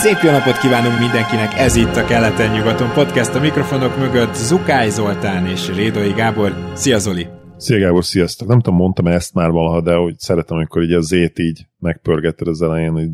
[0.00, 5.46] Szép jó napot kívánunk mindenkinek, ez itt a Keleten-nyugaton podcast, a mikrofonok mögött Zukály Zoltán
[5.46, 6.70] és Rédai Gábor.
[6.74, 7.26] Szia Zoli!
[7.56, 8.48] Szia Gábor, sziasztok!
[8.48, 12.48] Nem tudom, mondtam ezt már valaha, de hogy szeretem, amikor így a zét így megpörgetted
[12.48, 13.08] az elején, hogy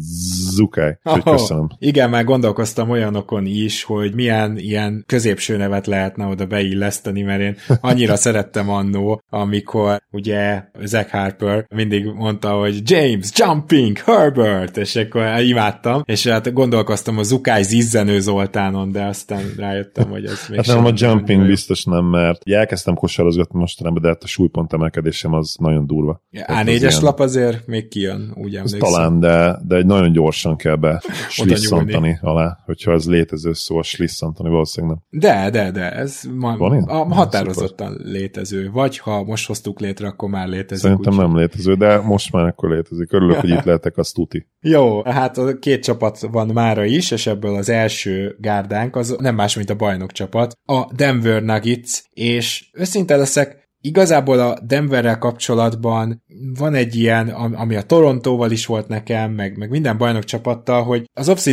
[0.50, 0.98] zukáj.
[1.02, 1.68] Oh, köszönöm.
[1.78, 7.56] Igen, már gondolkoztam olyanokon is, hogy milyen ilyen középső nevet lehetne oda beilleszteni, mert én
[7.80, 15.40] annyira szerettem annó, amikor ugye Zach Harper mindig mondta, hogy James, Jumping, Herbert, és akkor
[15.40, 20.66] imádtam, és hát gondolkoztam a Zukály zizzenő Zoltánon, de aztán rájöttem, hogy ez még Hát
[20.66, 25.32] nem, a Jumping nem biztos nem, mert elkezdtem kosarozgatni mostanában, de hát a súlypont emelkedésem
[25.32, 26.23] az nagyon durva.
[26.30, 28.55] Ja, A4-es lap azért még kijön, ugye?
[28.57, 28.79] Emlékszem.
[28.79, 33.82] Talán, de, de egy nagyon gyorsan kell be slisszantani alá, hogyha ez létező szó, a
[33.82, 35.21] slisszantani valószínűleg nem.
[35.21, 38.07] De, de, de, ez ma, Van a, határozottan Szuper.
[38.07, 38.71] létező.
[38.71, 40.85] Vagy ha most hoztuk létre, akkor már létezik.
[40.85, 41.18] Szerintem úgy.
[41.18, 43.13] nem létező, de most már akkor létezik.
[43.13, 44.46] Örülök, hogy itt lehetek, az tuti.
[44.60, 49.35] Jó, hát a két csapat van mára is, és ebből az első gárdánk az nem
[49.35, 56.23] más, mint a bajnok csapat, a Denver Nuggets, és őszinte leszek, Igazából a Denverrel kapcsolatban
[56.59, 61.04] van egy ilyen, ami a Torontóval is volt nekem, meg, meg minden bajnok csapattal, hogy
[61.15, 61.45] az off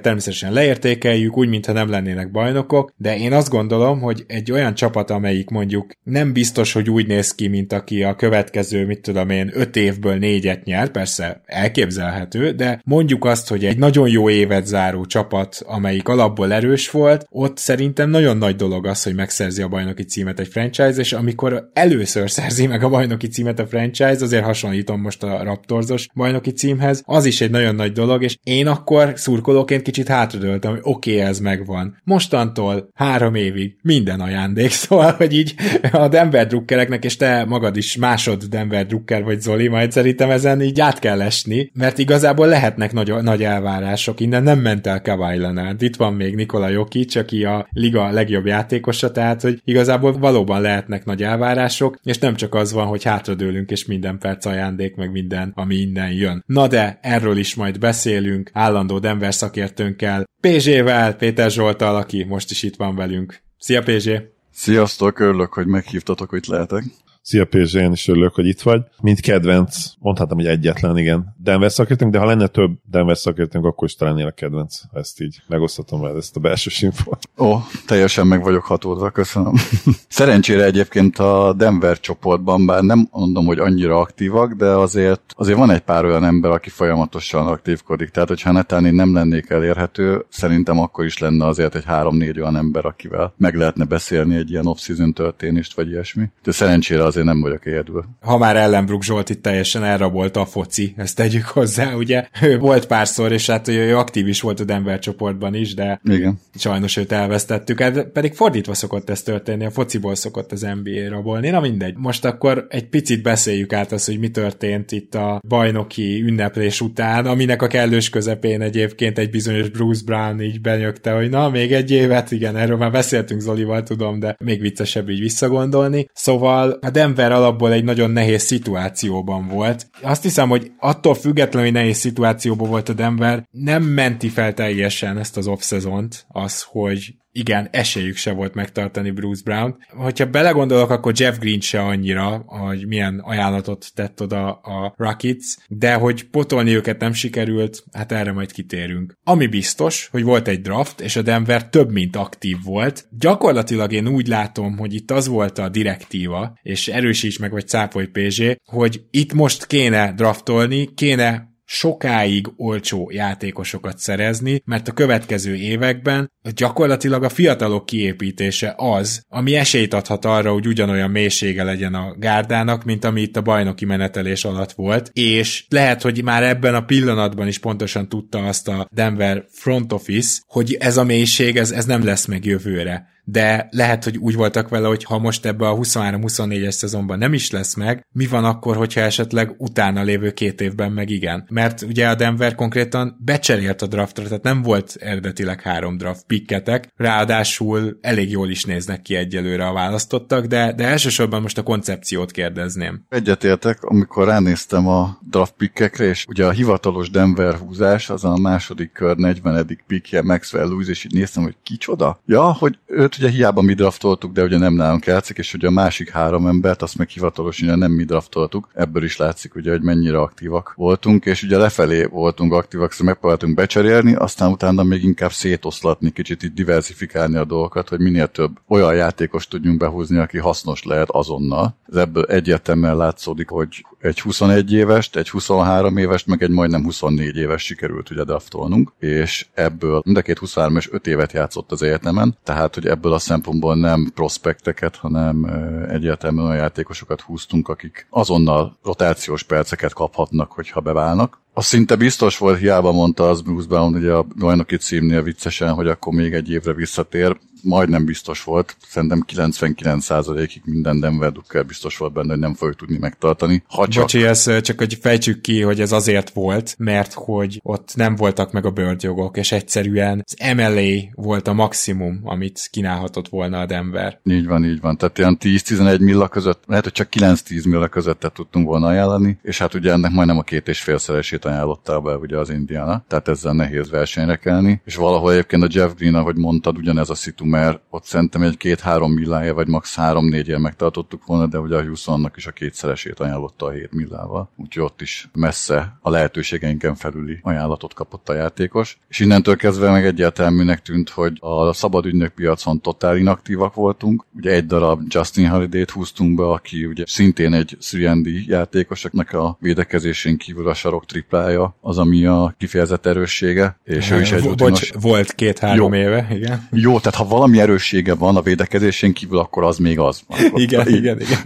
[0.00, 5.10] természetesen leértékeljük, úgy, mintha nem lennének bajnokok, de én azt gondolom, hogy egy olyan csapat,
[5.10, 9.50] amelyik mondjuk nem biztos, hogy úgy néz ki, mint aki a következő, mit tudom én,
[9.54, 15.04] öt évből négyet nyer, persze elképzelhető, de mondjuk azt, hogy egy nagyon jó évet záró
[15.04, 20.02] csapat, amelyik alapból erős volt, ott szerintem nagyon nagy dolog az, hogy megszerzi a bajnoki
[20.02, 25.00] címet egy franchise, és amikor először szerzi meg a bajnoki címet a franchise, azért hasonlítom
[25.00, 29.82] most a Raptorsos bajnoki címhez, az is egy nagyon nagy dolog, és én akkor szurkolóként
[29.82, 31.96] kicsit hátradőltem, hogy oké, okay, ez megvan.
[32.04, 35.54] Mostantól három évig minden ajándék, szóval, hogy így
[35.92, 40.62] a Denver drukkereknek, és te magad is másod Denver drukker vagy Zoli, majd szerintem ezen
[40.62, 45.38] így át kell esni, mert igazából lehetnek nagy, nagy elvárások, innen nem ment el Kawhi
[45.38, 45.82] Leonard.
[45.82, 51.04] Itt van még Nikola Jokic, aki a liga legjobb játékosa, tehát hogy igazából valóban lehetnek
[51.04, 55.52] nagy elvárások, és nem csak az van, hogy hátradőlünk, és minden perc ajándék, meg minden,
[55.54, 56.44] ami innen jön.
[56.46, 62.62] Na de, erről is majd beszélünk, állandó Denver szakértőnkkel, PZ-vel, Péter Zsoltal, aki most is
[62.62, 63.42] itt van velünk.
[63.58, 64.08] Szia PZ!
[64.50, 66.84] Sziasztok, örülök, hogy meghívtatok, hogy lehetek.
[67.22, 68.82] Szia Pézsé, én is örülök, hogy itt vagy.
[69.00, 71.34] Mint kedvenc, mondhatom, hogy egyetlen, igen.
[71.42, 74.80] Denver szakértőnk, de ha lenne több Denver szakértőnk, akkor is talán a kedvenc.
[74.92, 77.18] Ezt így megosztatom veled, ezt a belső infót.
[77.38, 77.56] Ó,
[77.86, 79.54] teljesen meg vagyok hatódva, köszönöm.
[80.08, 85.70] Szerencsére egyébként a Denver csoportban, bár nem mondom, hogy annyira aktívak, de azért, azért van
[85.70, 88.08] egy pár olyan ember, aki folyamatosan aktívkodik.
[88.08, 92.56] Tehát, hogyha netán én nem lennék elérhető, szerintem akkor is lenne azért egy három-négy olyan
[92.56, 96.30] ember, akivel meg lehetne beszélni egy ilyen off-season történést, vagy ilyesmi.
[96.42, 98.04] De szerencsére azért nem vagyok egyedül.
[98.20, 102.26] Ha már Ellenbrook Zsolt itt teljesen elrabolta a foci, ezt tegyük hozzá, ugye?
[102.42, 106.40] Ő volt párszor, és hát ő aktív is volt a Denver csoportban is, de Igen.
[106.54, 107.80] sajnos őt elvesztettük.
[107.80, 111.48] Hát pedig fordítva szokott ez történni, a fociból szokott az NBA rabolni.
[111.48, 111.94] Na mindegy.
[111.96, 117.26] Most akkor egy picit beszéljük át azt, hogy mi történt itt a bajnoki ünneplés után,
[117.26, 121.90] aminek a kellős közepén egyébként egy bizonyos Bruce Brown így benyögte, hogy na, még egy
[121.90, 126.06] évet, igen, erről már beszéltünk Zolival, tudom, de még viccesebb így visszagondolni.
[126.12, 129.86] Szóval a Denver alapból egy nagyon nehéz szituációban volt.
[130.02, 135.18] Azt hiszem, hogy attól függetlenül, hogy nehéz szituációban volt a Denver, nem menti fel teljesen
[135.18, 139.76] ezt az off-szezont, az, hogy igen, esélyük se volt megtartani Bruce Brown.
[139.88, 145.94] Hogyha belegondolok, akkor Jeff Green se annyira, hogy milyen ajánlatot tett oda a Rockets, de
[145.94, 149.18] hogy potolni őket nem sikerült, hát erre majd kitérünk.
[149.24, 153.06] Ami biztos, hogy volt egy draft, és a Denver több, mint aktív volt.
[153.18, 158.06] Gyakorlatilag én úgy látom, hogy itt az volt a direktíva, és erősíts meg, vagy cápolj
[158.06, 166.32] PZ, hogy itt most kéne draftolni, kéne sokáig olcsó játékosokat szerezni, mert a következő években
[166.54, 172.84] gyakorlatilag a fiatalok kiépítése az, ami esélyt adhat arra, hogy ugyanolyan mélysége legyen a gárdának,
[172.84, 177.46] mint ami itt a bajnoki menetelés alatt volt, és lehet, hogy már ebben a pillanatban
[177.46, 182.04] is pontosan tudta azt a Denver front office, hogy ez a mélység, ez, ez nem
[182.04, 183.11] lesz meg jövőre.
[183.24, 187.50] De lehet, hogy úgy voltak vele, hogy ha most ebbe a 23-24-es szezonban nem is
[187.50, 191.46] lesz meg, mi van akkor, hogyha esetleg utána lévő két évben meg igen?
[191.50, 196.92] Mert ugye a Denver konkrétan becserélt a draftra, tehát nem volt eredetileg három draft pikketek,
[196.96, 202.30] ráadásul elég jól is néznek ki egyelőre a választottak, de, de elsősorban most a koncepciót
[202.30, 203.04] kérdezném.
[203.08, 208.92] Egyetértek, amikor ránéztem a draft pikkekre, és ugye a hivatalos Denver húzás, az a második
[208.92, 209.78] kör 40.
[209.86, 212.20] pikje Maxwell Lewis, és így néztem, hogy kicsoda?
[212.26, 215.70] Ja, hogy őt ugye hiába mi draftoltuk, de ugye nem nálunk játszik, és ugye a
[215.70, 218.68] másik három embert, azt meg hivatalosan nem mi draftoltuk.
[218.74, 223.54] Ebből is látszik ugye, hogy mennyire aktívak voltunk, és ugye lefelé voltunk aktívak, szóval megpróbáltunk
[223.54, 228.94] becserélni, aztán utána még inkább szétoszlatni, kicsit így diversifikálni a dolgokat, hogy minél több olyan
[228.94, 231.76] játékos tudjunk behúzni, aki hasznos lehet azonnal.
[231.90, 237.36] Ez ebből egyértelműen látszódik, hogy egy 21 évest, egy 23 évest, meg egy majdnem 24
[237.36, 241.82] éves sikerült ugye draftolnunk, és ebből mind a két 23 és 5 évet játszott az
[241.82, 245.44] egyetemen, tehát hogy ebből a szempontból nem prospekteket, hanem
[245.88, 251.41] egyértelműen olyan játékosokat húztunk, akik azonnal rotációs perceket kaphatnak, hogyha beválnak.
[251.54, 255.88] Az szinte biztos volt, hiába mondta az Bruce Brown ugye a bajnoki címnél viccesen, hogy
[255.88, 262.12] akkor még egy évre visszatér majdnem biztos volt, szerintem 99%-ig minden Denver Ducker biztos volt
[262.12, 263.62] benne, hogy nem fogjuk tudni megtartani.
[263.66, 264.02] Ha csak...
[264.02, 268.52] Bocsi, ez csak hogy fejtsük ki, hogy ez azért volt, mert hogy ott nem voltak
[268.52, 274.20] meg a bőrjogok, és egyszerűen az MLA volt a maximum, amit kínálhatott volna a Denver.
[274.24, 274.96] Így van, így van.
[274.96, 279.58] Tehát ilyen 10-11 milla között, lehet, hogy csak 9-10 milla között tudtunk volna ajánlani, és
[279.58, 283.52] hát ugye ennek majdnem a két és félszeresét ajánlotta be ugye az Indiana, tehát ezzel
[283.52, 287.80] nehéz versenyre kelni, és valahol egyébként a Jeff Green, ahogy mondtad, ugyanez a szitu mert
[287.90, 289.96] ott szerintem egy két-három millája, vagy max.
[289.96, 294.50] három-négy év megtartottuk volna, de ugye a Houstonnak is a kétszeresét ajánlotta a 7 millával,
[294.56, 298.98] úgyhogy ott is messze a lehetőségeinken felüli ajánlatot kapott a játékos.
[299.08, 304.24] És innentől kezdve meg egyértelműnek tűnt, hogy a szabad ügynök piacon totál inaktívak voltunk.
[304.36, 309.56] Ugye egy darab Justin Holiday-t húztunk be, aki ugye szintén egy 3 játékos, akinek a
[309.60, 313.76] védekezésén kívül a sarok triplája az, ami a kifejezett erőssége.
[313.84, 316.68] És ő is egy Bocs, volt két-három éve, igen.
[316.70, 320.22] Jó, tehát ha valami erőssége van a védekezésén kívül, akkor az még az.
[320.28, 321.38] Akkor igen, így, igen, igen.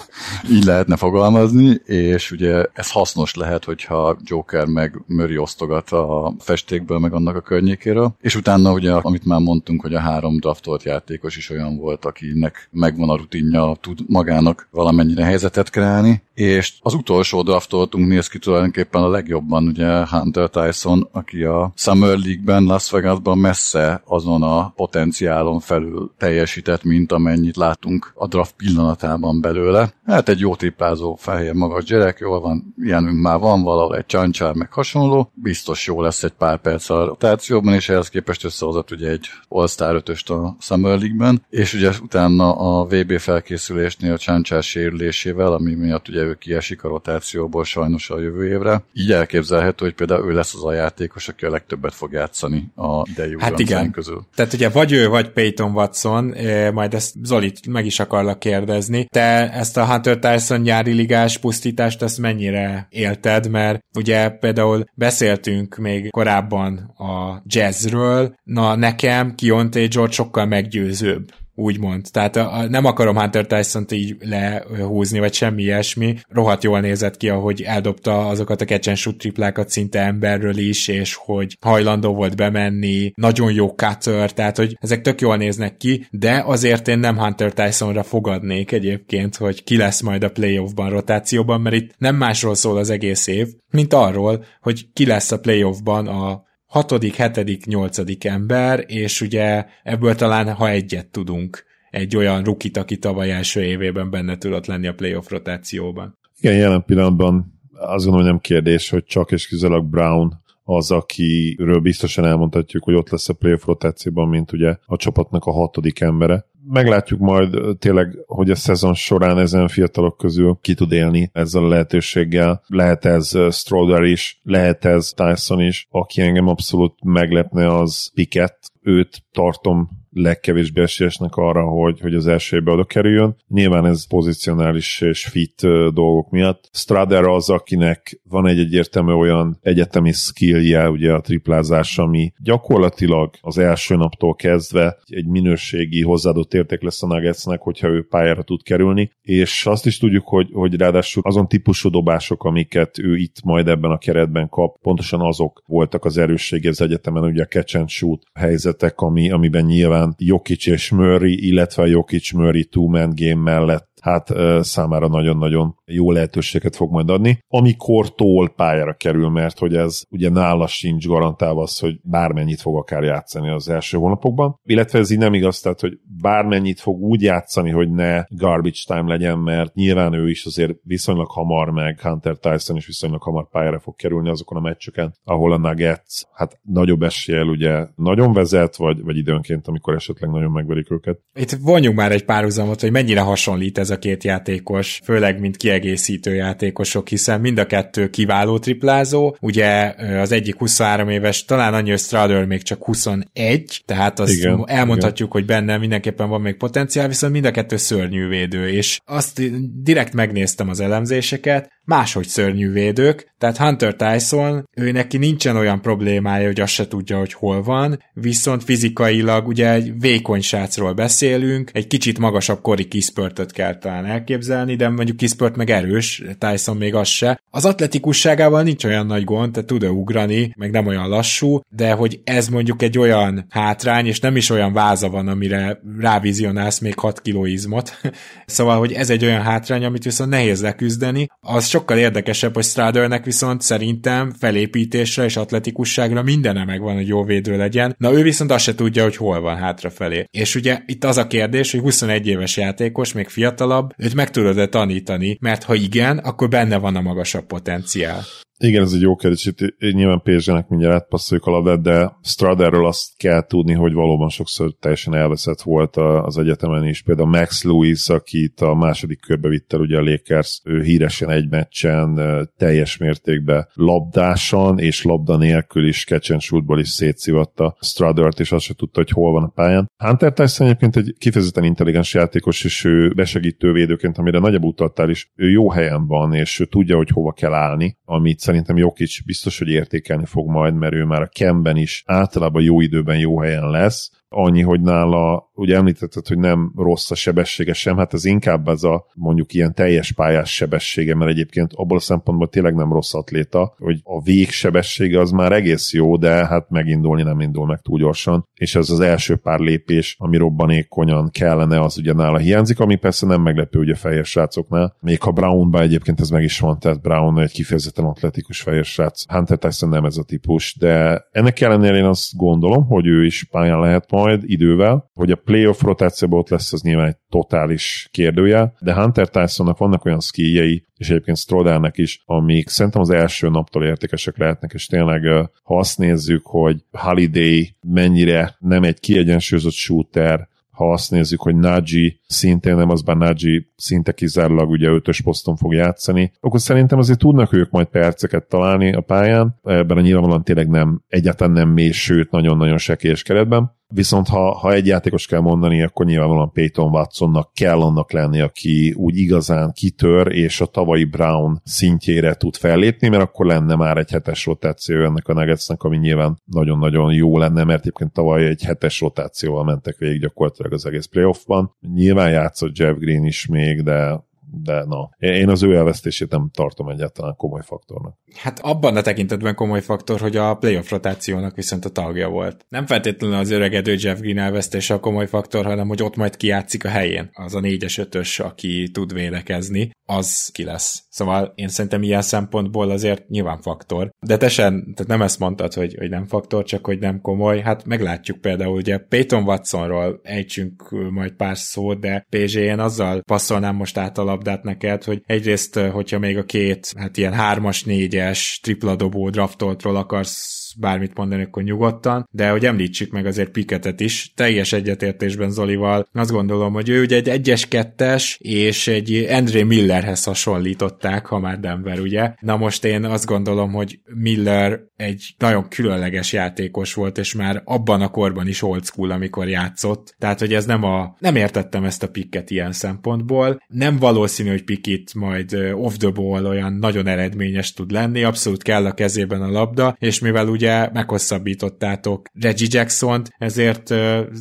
[0.56, 6.98] így lehetne fogalmazni, és ugye ez hasznos lehet, hogyha Joker meg Murray osztogat a festékből,
[6.98, 8.14] meg annak a környékéről.
[8.20, 12.68] És utána ugye, amit már mondtunk, hogy a három draftolt játékos is olyan volt, akinek
[12.70, 19.02] megvan a rutinja, tud magának valamennyire helyzetet kreálni, és az utolsó draftoltunk néz ki tulajdonképpen
[19.02, 25.60] a legjobban, ugye Hunter Tyson, aki a Summer League-ben, Las Vegasban messze azon a potenciálon
[25.60, 29.92] felül teljesített, mint amennyit látunk a draft pillanatában belőle.
[30.06, 34.54] Hát egy jó triplázó fehér magas gyerek, jól van, ilyenünk már van, valahol egy csancsár
[34.54, 39.08] meg hasonló, biztos jó lesz egy pár perc a rotációban, és ehhez képest összehozott ugye
[39.08, 45.52] egy All-Star 5 a Summer League-ben, és ugye utána a VB felkészülésnél a csancsár sérülésével,
[45.52, 48.82] ami miatt ugye ő kiesik a rotációból sajnos a jövő évre.
[48.92, 53.08] Így elképzelhető, hogy például ő lesz az a játékos, aki a legtöbbet fog játszani a
[53.08, 53.90] idei hát igen.
[53.90, 54.26] közül.
[54.34, 59.06] Tehát ugye vagy ő, vagy Peyton Watson, eh, majd ezt Zolit meg is akarlak kérdezni.
[59.10, 65.76] Te ezt a Hunter Tyson nyári ligás pusztítást, ezt mennyire élted, mert ugye például beszéltünk
[65.76, 72.06] még korábban a jazzről, na nekem Kionte George sokkal meggyőzőbb úgymond.
[72.10, 76.16] Tehát a, a, nem akarom Hunter Tyson-t így lehúzni, vagy semmi ilyesmi.
[76.28, 80.88] Rohadt jól nézett ki, ahogy eldobta azokat a catch and shoot triplákat szinte emberről is,
[80.88, 86.06] és hogy hajlandó volt bemenni, nagyon jó cutter, tehát hogy ezek tök jól néznek ki,
[86.10, 91.60] de azért én nem Hunter Tysonra fogadnék egyébként, hogy ki lesz majd a playoffban, rotációban,
[91.60, 96.06] mert itt nem másról szól az egész év, mint arról, hogy ki lesz a playoffban
[96.06, 102.76] a hatodik, hetedik, nyolcadik ember, és ugye ebből talán, ha egyet tudunk, egy olyan rukit,
[102.76, 106.18] aki tavaly első évében benne tudott lenni a playoff rotációban.
[106.40, 111.80] Igen, jelen pillanatban azt gondolom, hogy nem kérdés, hogy csak és kizárólag Brown az, akiről
[111.80, 116.46] biztosan elmondhatjuk, hogy ott lesz a playoff rotációban, mint ugye a csapatnak a hatodik embere
[116.68, 121.68] meglátjuk majd tényleg, hogy a szezon során ezen fiatalok közül ki tud élni ezzel a
[121.68, 122.62] lehetőséggel.
[122.66, 125.86] Lehet ez Stroder is, lehet ez Tyson is.
[125.90, 128.58] Aki engem abszolút meglepne, az Pickett.
[128.82, 133.36] Őt tartom legkevésbé esélyesnek arra, hogy, hogy az elsőbe oda kerüljön.
[133.48, 135.60] Nyilván ez pozicionális és fit
[135.92, 136.68] dolgok miatt.
[136.72, 143.58] Strader az, akinek van egy egyértelmű olyan egyetemi skillje, ugye a triplázás, ami gyakorlatilag az
[143.58, 149.10] első naptól kezdve egy minőségi hozzáadott érték lesz a Nuggetsnek, hogyha ő pályára tud kerülni,
[149.22, 153.90] és azt is tudjuk, hogy, hogy ráadásul azon típusú dobások, amiket ő itt majd ebben
[153.90, 158.22] a keretben kap, pontosan azok voltak az erőssége az egyetemen, ugye a catch and shoot
[158.34, 164.28] helyzetek, ami, amiben nyilván Jokic és Murray, illetve a Jokic-Murray two-man game mellett hát
[164.60, 170.30] számára nagyon-nagyon jó lehetőséget fog majd adni, amikor tól pályára kerül, mert hogy ez ugye
[170.30, 175.18] nála sincs garantálva az, hogy bármennyit fog akár játszani az első hónapokban, illetve ez így
[175.18, 180.12] nem igaz, tehát hogy bármennyit fog úgy játszani, hogy ne garbage time legyen, mert nyilván
[180.12, 184.58] ő is azért viszonylag hamar, meg Hunter Tyson is viszonylag hamar pályára fog kerülni azokon
[184.58, 189.94] a meccseken, ahol a Nuggets hát nagyobb eséllyel ugye nagyon vezet, vagy, vagy időnként, amikor
[189.94, 191.18] esetleg nagyon megverik őket.
[191.34, 196.34] Itt vonjunk már egy párhuzamot, hogy mennyire hasonlít ez a két játékos, főleg mint kiegészítő
[196.34, 202.44] játékosok, hiszen mind a kettő kiváló triplázó, ugye az egyik 23 éves, talán annyi Strader
[202.44, 205.40] még csak 21, tehát azt igen, elmondhatjuk, igen.
[205.40, 209.40] hogy benne mindenképpen van még potenciál, viszont mind a kettő szörnyű védő, és azt
[209.82, 216.46] direkt megnéztem az elemzéseket, máshogy szörnyű védők, tehát Hunter Tyson, ő neki nincsen olyan problémája,
[216.46, 221.86] hogy azt se tudja, hogy hol van, viszont fizikailag ugye egy vékony srácról beszélünk, egy
[221.86, 227.08] kicsit magasabb kori kiszpörtöt kell talán elképzelni, de mondjuk kiszpört meg erős, Tyson még az
[227.08, 227.40] se.
[227.50, 232.20] Az atletikusságával nincs olyan nagy gond, tehát tud ugrani, meg nem olyan lassú, de hogy
[232.24, 237.20] ez mondjuk egy olyan hátrány, és nem is olyan váza van, amire rávizionálsz még 6
[237.20, 238.00] kiló izmot.
[238.46, 243.24] szóval, hogy ez egy olyan hátrány, amit viszont nehéz leküzdeni, az sokkal érdekesebb, hogy Stradernek
[243.24, 247.94] viszont szerintem felépítésre és atletikusságra mindene megvan, hogy jó védő legyen.
[247.98, 250.24] Na ő viszont azt se tudja, hogy hol van hátrafelé.
[250.30, 254.66] És ugye itt az a kérdés, hogy 21 éves játékos, még fiatalabb, őt meg tudod-e
[254.66, 258.24] tanítani, mert ha igen, akkor benne van a magasabb potenciál.
[258.58, 259.46] Igen, ez egy jó kérdés.
[259.46, 264.74] Itt nyilván PSG-nek mindjárt átpasszoljuk a labdát, de Straderről azt kell tudni, hogy valóban sokszor
[264.80, 267.02] teljesen elveszett volt az egyetemen is.
[267.02, 271.48] Például Max Lewis, akit a második körbe vitt el ugye a Lakers, ő híresen egy
[271.48, 272.20] meccsen
[272.56, 278.74] teljes mértékben labdásan és labda nélkül is catch shootból is szétszivatta Stradert, és azt se
[278.74, 279.90] tudta, hogy hol van a pályán.
[279.96, 285.32] Hunter Tyson egyébként egy kifejezetten intelligens játékos, és ő besegítő védőként, amire nagyobb utattál is,
[285.34, 289.58] ő jó helyen van, és ő tudja, hogy hova kell állni, amit szerintem Jokic biztos,
[289.58, 293.70] hogy értékelni fog majd, mert ő már a Kemben is általában jó időben jó helyen
[293.70, 298.68] lesz, annyi, hogy nála, ugye említetted, hogy nem rossz a sebessége sem, hát ez inkább
[298.68, 303.14] ez a mondjuk ilyen teljes pályás sebessége, mert egyébként abból a szempontból tényleg nem rossz
[303.14, 307.98] atléta, hogy a végsebessége az már egész jó, de hát megindulni nem indul meg túl
[307.98, 312.96] gyorsan, és ez az első pár lépés, ami robbanékonyan kellene, az ugye nála hiányzik, ami
[312.96, 317.00] persze nem meglepő ugye fehér srácoknál, még ha Brownban egyébként ez meg is van, tehát
[317.00, 321.96] Brown egy kifejezetten atletikus fehér srác, Hunter Tyson nem ez a típus, de ennek ellenére
[321.96, 326.48] én azt gondolom, hogy ő is pályán lehet majd idővel, hogy a playoff rotációban ott
[326.48, 331.98] lesz, az nyilván egy totális kérdője, de Hunter Tysonnak vannak olyan skijei, és egyébként Strodernek
[331.98, 335.22] is, amik szerintem az első naptól értékesek lehetnek, és tényleg
[335.62, 342.18] ha azt nézzük, hogy Holiday mennyire nem egy kiegyensúlyozott shooter, ha azt nézzük, hogy Nagy
[342.26, 347.52] szintén nem, az Nagy szinte kizárólag ugye ötös poszton fog játszani, akkor szerintem azért tudnak
[347.52, 352.30] ők majd perceket találni a pályán, ebben a nyilvánvalóan tényleg nem, egyáltalán nem mély, sőt
[352.30, 357.80] nagyon-nagyon sekélyes keretben, Viszont ha, ha egy játékos kell mondani, akkor nyilvánvalóan Peyton Watsonnak kell
[357.80, 363.46] annak lenni, aki úgy igazán kitör, és a tavalyi Brown szintjére tud fellépni, mert akkor
[363.46, 368.12] lenne már egy hetes rotáció ennek a Nuggetsnek, ami nyilván nagyon-nagyon jó lenne, mert egyébként
[368.12, 371.76] tavaly egy hetes rotációval mentek végig gyakorlatilag az egész playoffban.
[371.94, 376.88] Nyilván játszott Jeff Green is még, de de na, én az ő elvesztését nem tartom
[376.88, 378.18] egyáltalán komoly faktornak.
[378.34, 382.64] Hát abban a tekintetben komoly faktor, hogy a playoff rotációnak viszont a tagja volt.
[382.68, 386.84] Nem feltétlenül az öregedő Jeff Green elvesztése a komoly faktor, hanem hogy ott majd kiátszik
[386.84, 387.30] a helyén.
[387.32, 391.04] Az a négyes ötös, aki tud védekezni, az ki lesz.
[391.08, 394.10] Szóval én szerintem ilyen szempontból azért nyilván faktor.
[394.20, 397.60] De te sem, tehát nem ezt mondtad, hogy, hogy nem faktor, csak hogy nem komoly.
[397.60, 403.76] Hát meglátjuk például, ugye Peyton Watsonról ejtsünk majd pár szót, de PG én azzal passzolnám
[403.76, 408.60] most át a labdát neked, hogy egyrészt, hogyha még a két, hát ilyen hármas, négyes
[408.62, 414.32] tripla dobó draftoltról akarsz bármit mondani, akkor nyugodtan, de hogy említsük meg azért Piketet is,
[414.34, 420.24] teljes egyetértésben Zolival, azt gondolom, hogy ő ugye egy egyes kettes és egy André Millerhez
[420.24, 422.34] hasonlították, ha már Denver, ugye?
[422.40, 428.00] Na most én azt gondolom, hogy Miller egy nagyon különleges játékos volt, és már abban
[428.00, 430.14] a korban is old school, amikor játszott.
[430.18, 431.16] Tehát, hogy ez nem a...
[431.18, 433.62] Nem értettem ezt a pikket ilyen szempontból.
[433.68, 438.86] Nem valószínű, hogy Pikit majd off the ball olyan nagyon eredményes tud lenni, abszolút kell
[438.86, 443.88] a kezében a labda, és mivel ugye ugye meghosszabbítottátok Reggie Jackson-t, ezért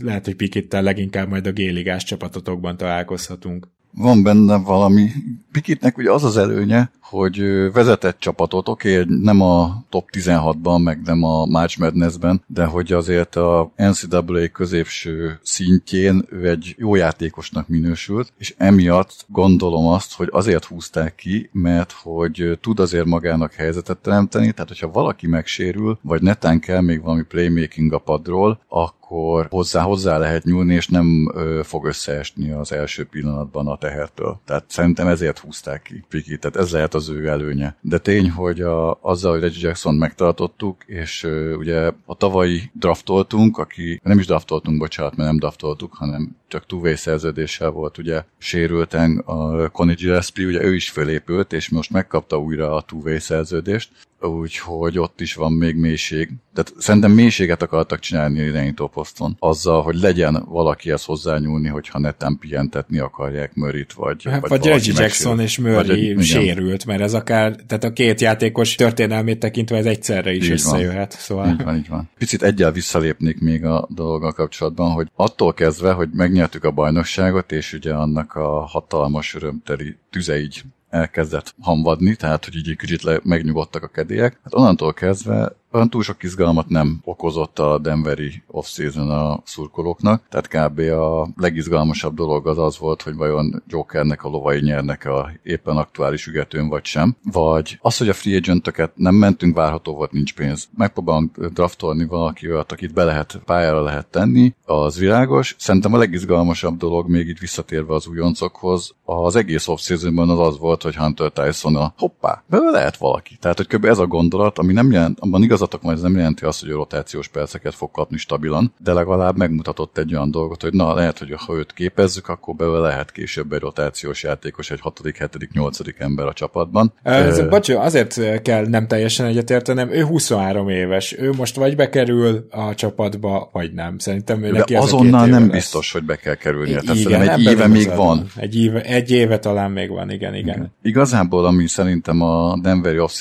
[0.01, 3.67] lehet, hogy Pikittel leginkább majd a géligás csapatotokban találkozhatunk.
[3.97, 5.09] Van benne valami.
[5.51, 7.39] Pikitnek ugye az az előnye, hogy
[7.71, 12.93] vezetett csapatot, oké, okay, nem a top 16-ban, meg nem a March Madness-ben, de hogy
[12.93, 20.29] azért a NCAA középső szintjén ő egy jó játékosnak minősült, és emiatt gondolom azt, hogy
[20.31, 26.21] azért húzták ki, mert hogy tud azért magának helyzetet teremteni, tehát hogyha valaki megsérül, vagy
[26.21, 29.04] netán kell még valami playmaking a padról, akkor
[29.49, 34.39] hozzá, hozzá lehet nyúlni, és nem ö, fog összeesni az első pillanatban a tehertől.
[34.45, 37.75] Tehát szerintem ezért húzták ki Piki, tehát ez lehet az ő előnye.
[37.81, 43.57] De tény, hogy a, azzal, hogy Reggie Jackson megtartottuk, és ö, ugye a tavalyi draftoltunk,
[43.57, 49.17] aki nem is draftoltunk, bocsánat, mert nem draftoltuk, hanem csak two szerződéssel volt ugye sérülten
[49.17, 53.89] a Connie Gillespie, ugye ő is fölépült, és most megkapta újra a two szerződést,
[54.27, 56.29] úgyhogy ott is van még mélység.
[56.53, 62.99] Tehát szerintem mélységet akartak csinálni irányító poszton, azzal, hogy legyen valakihez hozzányúlni, hogyha neten pihentetni
[62.99, 67.83] akarják Murrayt, vagy hát, Vagy, vagy Jackson és Murray vagy, sérült, mert ez akár, tehát
[67.83, 71.13] a két játékos történelmét tekintve ez egyszerre is így összejöhet.
[71.13, 71.21] Van.
[71.21, 71.47] Szóval...
[71.47, 72.09] Így van, így van.
[72.17, 77.73] Picit egyel visszalépnék még a dologgal kapcsolatban, hogy attól kezdve, hogy megnyertük a bajnokságot, és
[77.73, 83.19] ugye annak a hatalmas örömteli tüze így elkezdett hamvadni, tehát hogy így egy kicsit le,
[83.23, 84.39] megnyugodtak a kedélyek.
[84.43, 90.47] Hát onnantól kezdve olyan túl sok izgalmat nem okozott a Denveri off-season a szurkolóknak, tehát
[90.47, 90.79] kb.
[90.79, 96.27] a legizgalmasabb dolog az az volt, hogy vajon Jokernek a lovai nyernek a éppen aktuális
[96.27, 100.69] ügetőn vagy sem, vagy az, hogy a free agentöket nem mentünk, várható volt, nincs pénz.
[100.77, 105.55] Megpróbálunk draftolni valaki olyat, akit be lehet, pályára lehet tenni, az világos.
[105.57, 110.81] Szerintem a legizgalmasabb dolog még itt visszatérve az újoncokhoz, az egész off az az volt,
[110.81, 113.37] hogy Hunter Tyson a hoppá, belőle lehet valaki.
[113.39, 113.85] Tehát, hogy kb.
[113.85, 116.69] ez a gondolat, ami nem jelent, abban igaz igazatok majd ez nem jelenti azt, hogy
[116.69, 121.19] a rotációs perceket fog kapni stabilan, de legalább megmutatott egy olyan dolgot, hogy na, lehet,
[121.19, 125.79] hogy ha őt képezzük, akkor belőle lehet később egy rotációs játékos, egy 6., 7., 8.
[125.97, 126.93] ember a csapatban.
[127.03, 132.47] Ez, uh, bocsánat, azért kell nem teljesen egyetértenem, ő 23 éves, ő most vagy bekerül
[132.51, 133.97] a csapatba, vagy nem.
[133.97, 135.51] Szerintem ő neki azonnal nem lesz.
[135.51, 136.81] biztos, hogy be kell kerülnie.
[136.81, 138.27] Tehát igen, egy éve még van.
[138.35, 140.55] Egy éve, egy éve talán még van, igen, igen.
[140.55, 140.73] igen.
[140.81, 143.11] Igazából, ami szerintem a Denveri off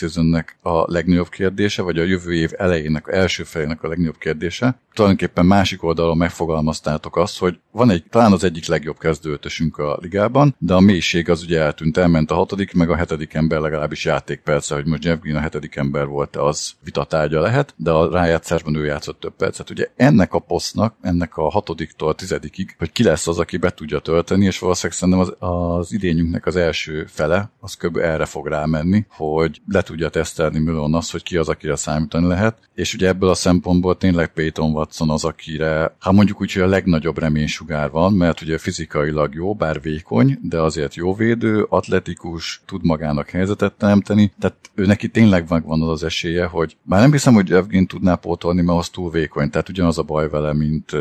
[0.62, 4.80] a legnagyobb kérdése, vagy a jövő év elejének, első felének a legnagyobb kérdése.
[4.94, 10.54] Tulajdonképpen másik oldalon megfogalmaztátok azt, hogy van egy, talán az egyik legjobb kezdőötösünk a ligában,
[10.58, 14.74] de a mélység az ugye eltűnt, elment a hatodik, meg a hetedik ember legalábbis játékperce,
[14.74, 18.84] hogy most Jeff Green a hetedik ember volt, az vitatárgya lehet, de a rájátszásban ő
[18.84, 19.70] játszott több percet.
[19.70, 23.98] Ugye ennek a posztnak, ennek a hatodiktól tizedikig, hogy ki lesz az, aki be tudja
[23.98, 27.96] tölteni, és valószínűleg szerintem az, az idényünknek az első fele, az kb.
[27.96, 32.58] erre fog rámenni, hogy le tudja tesztelni Milon azt, hogy ki az, akire számítani lehet,
[32.74, 36.66] és ugye ebből a szempontból tényleg Peyton Watson az, akire, ha mondjuk úgy, hogy a
[36.66, 42.84] legnagyobb reménysugár van, mert ugye fizikailag jó, bár vékony, de azért jó védő, atletikus, tud
[42.84, 47.34] magának helyzetet teremteni, tehát ő neki tényleg van az, az esélye, hogy már nem hiszem,
[47.34, 50.92] hogy Evgén tudná pótolni, mert az túl vékony, tehát ugyanaz a baj vele, mint...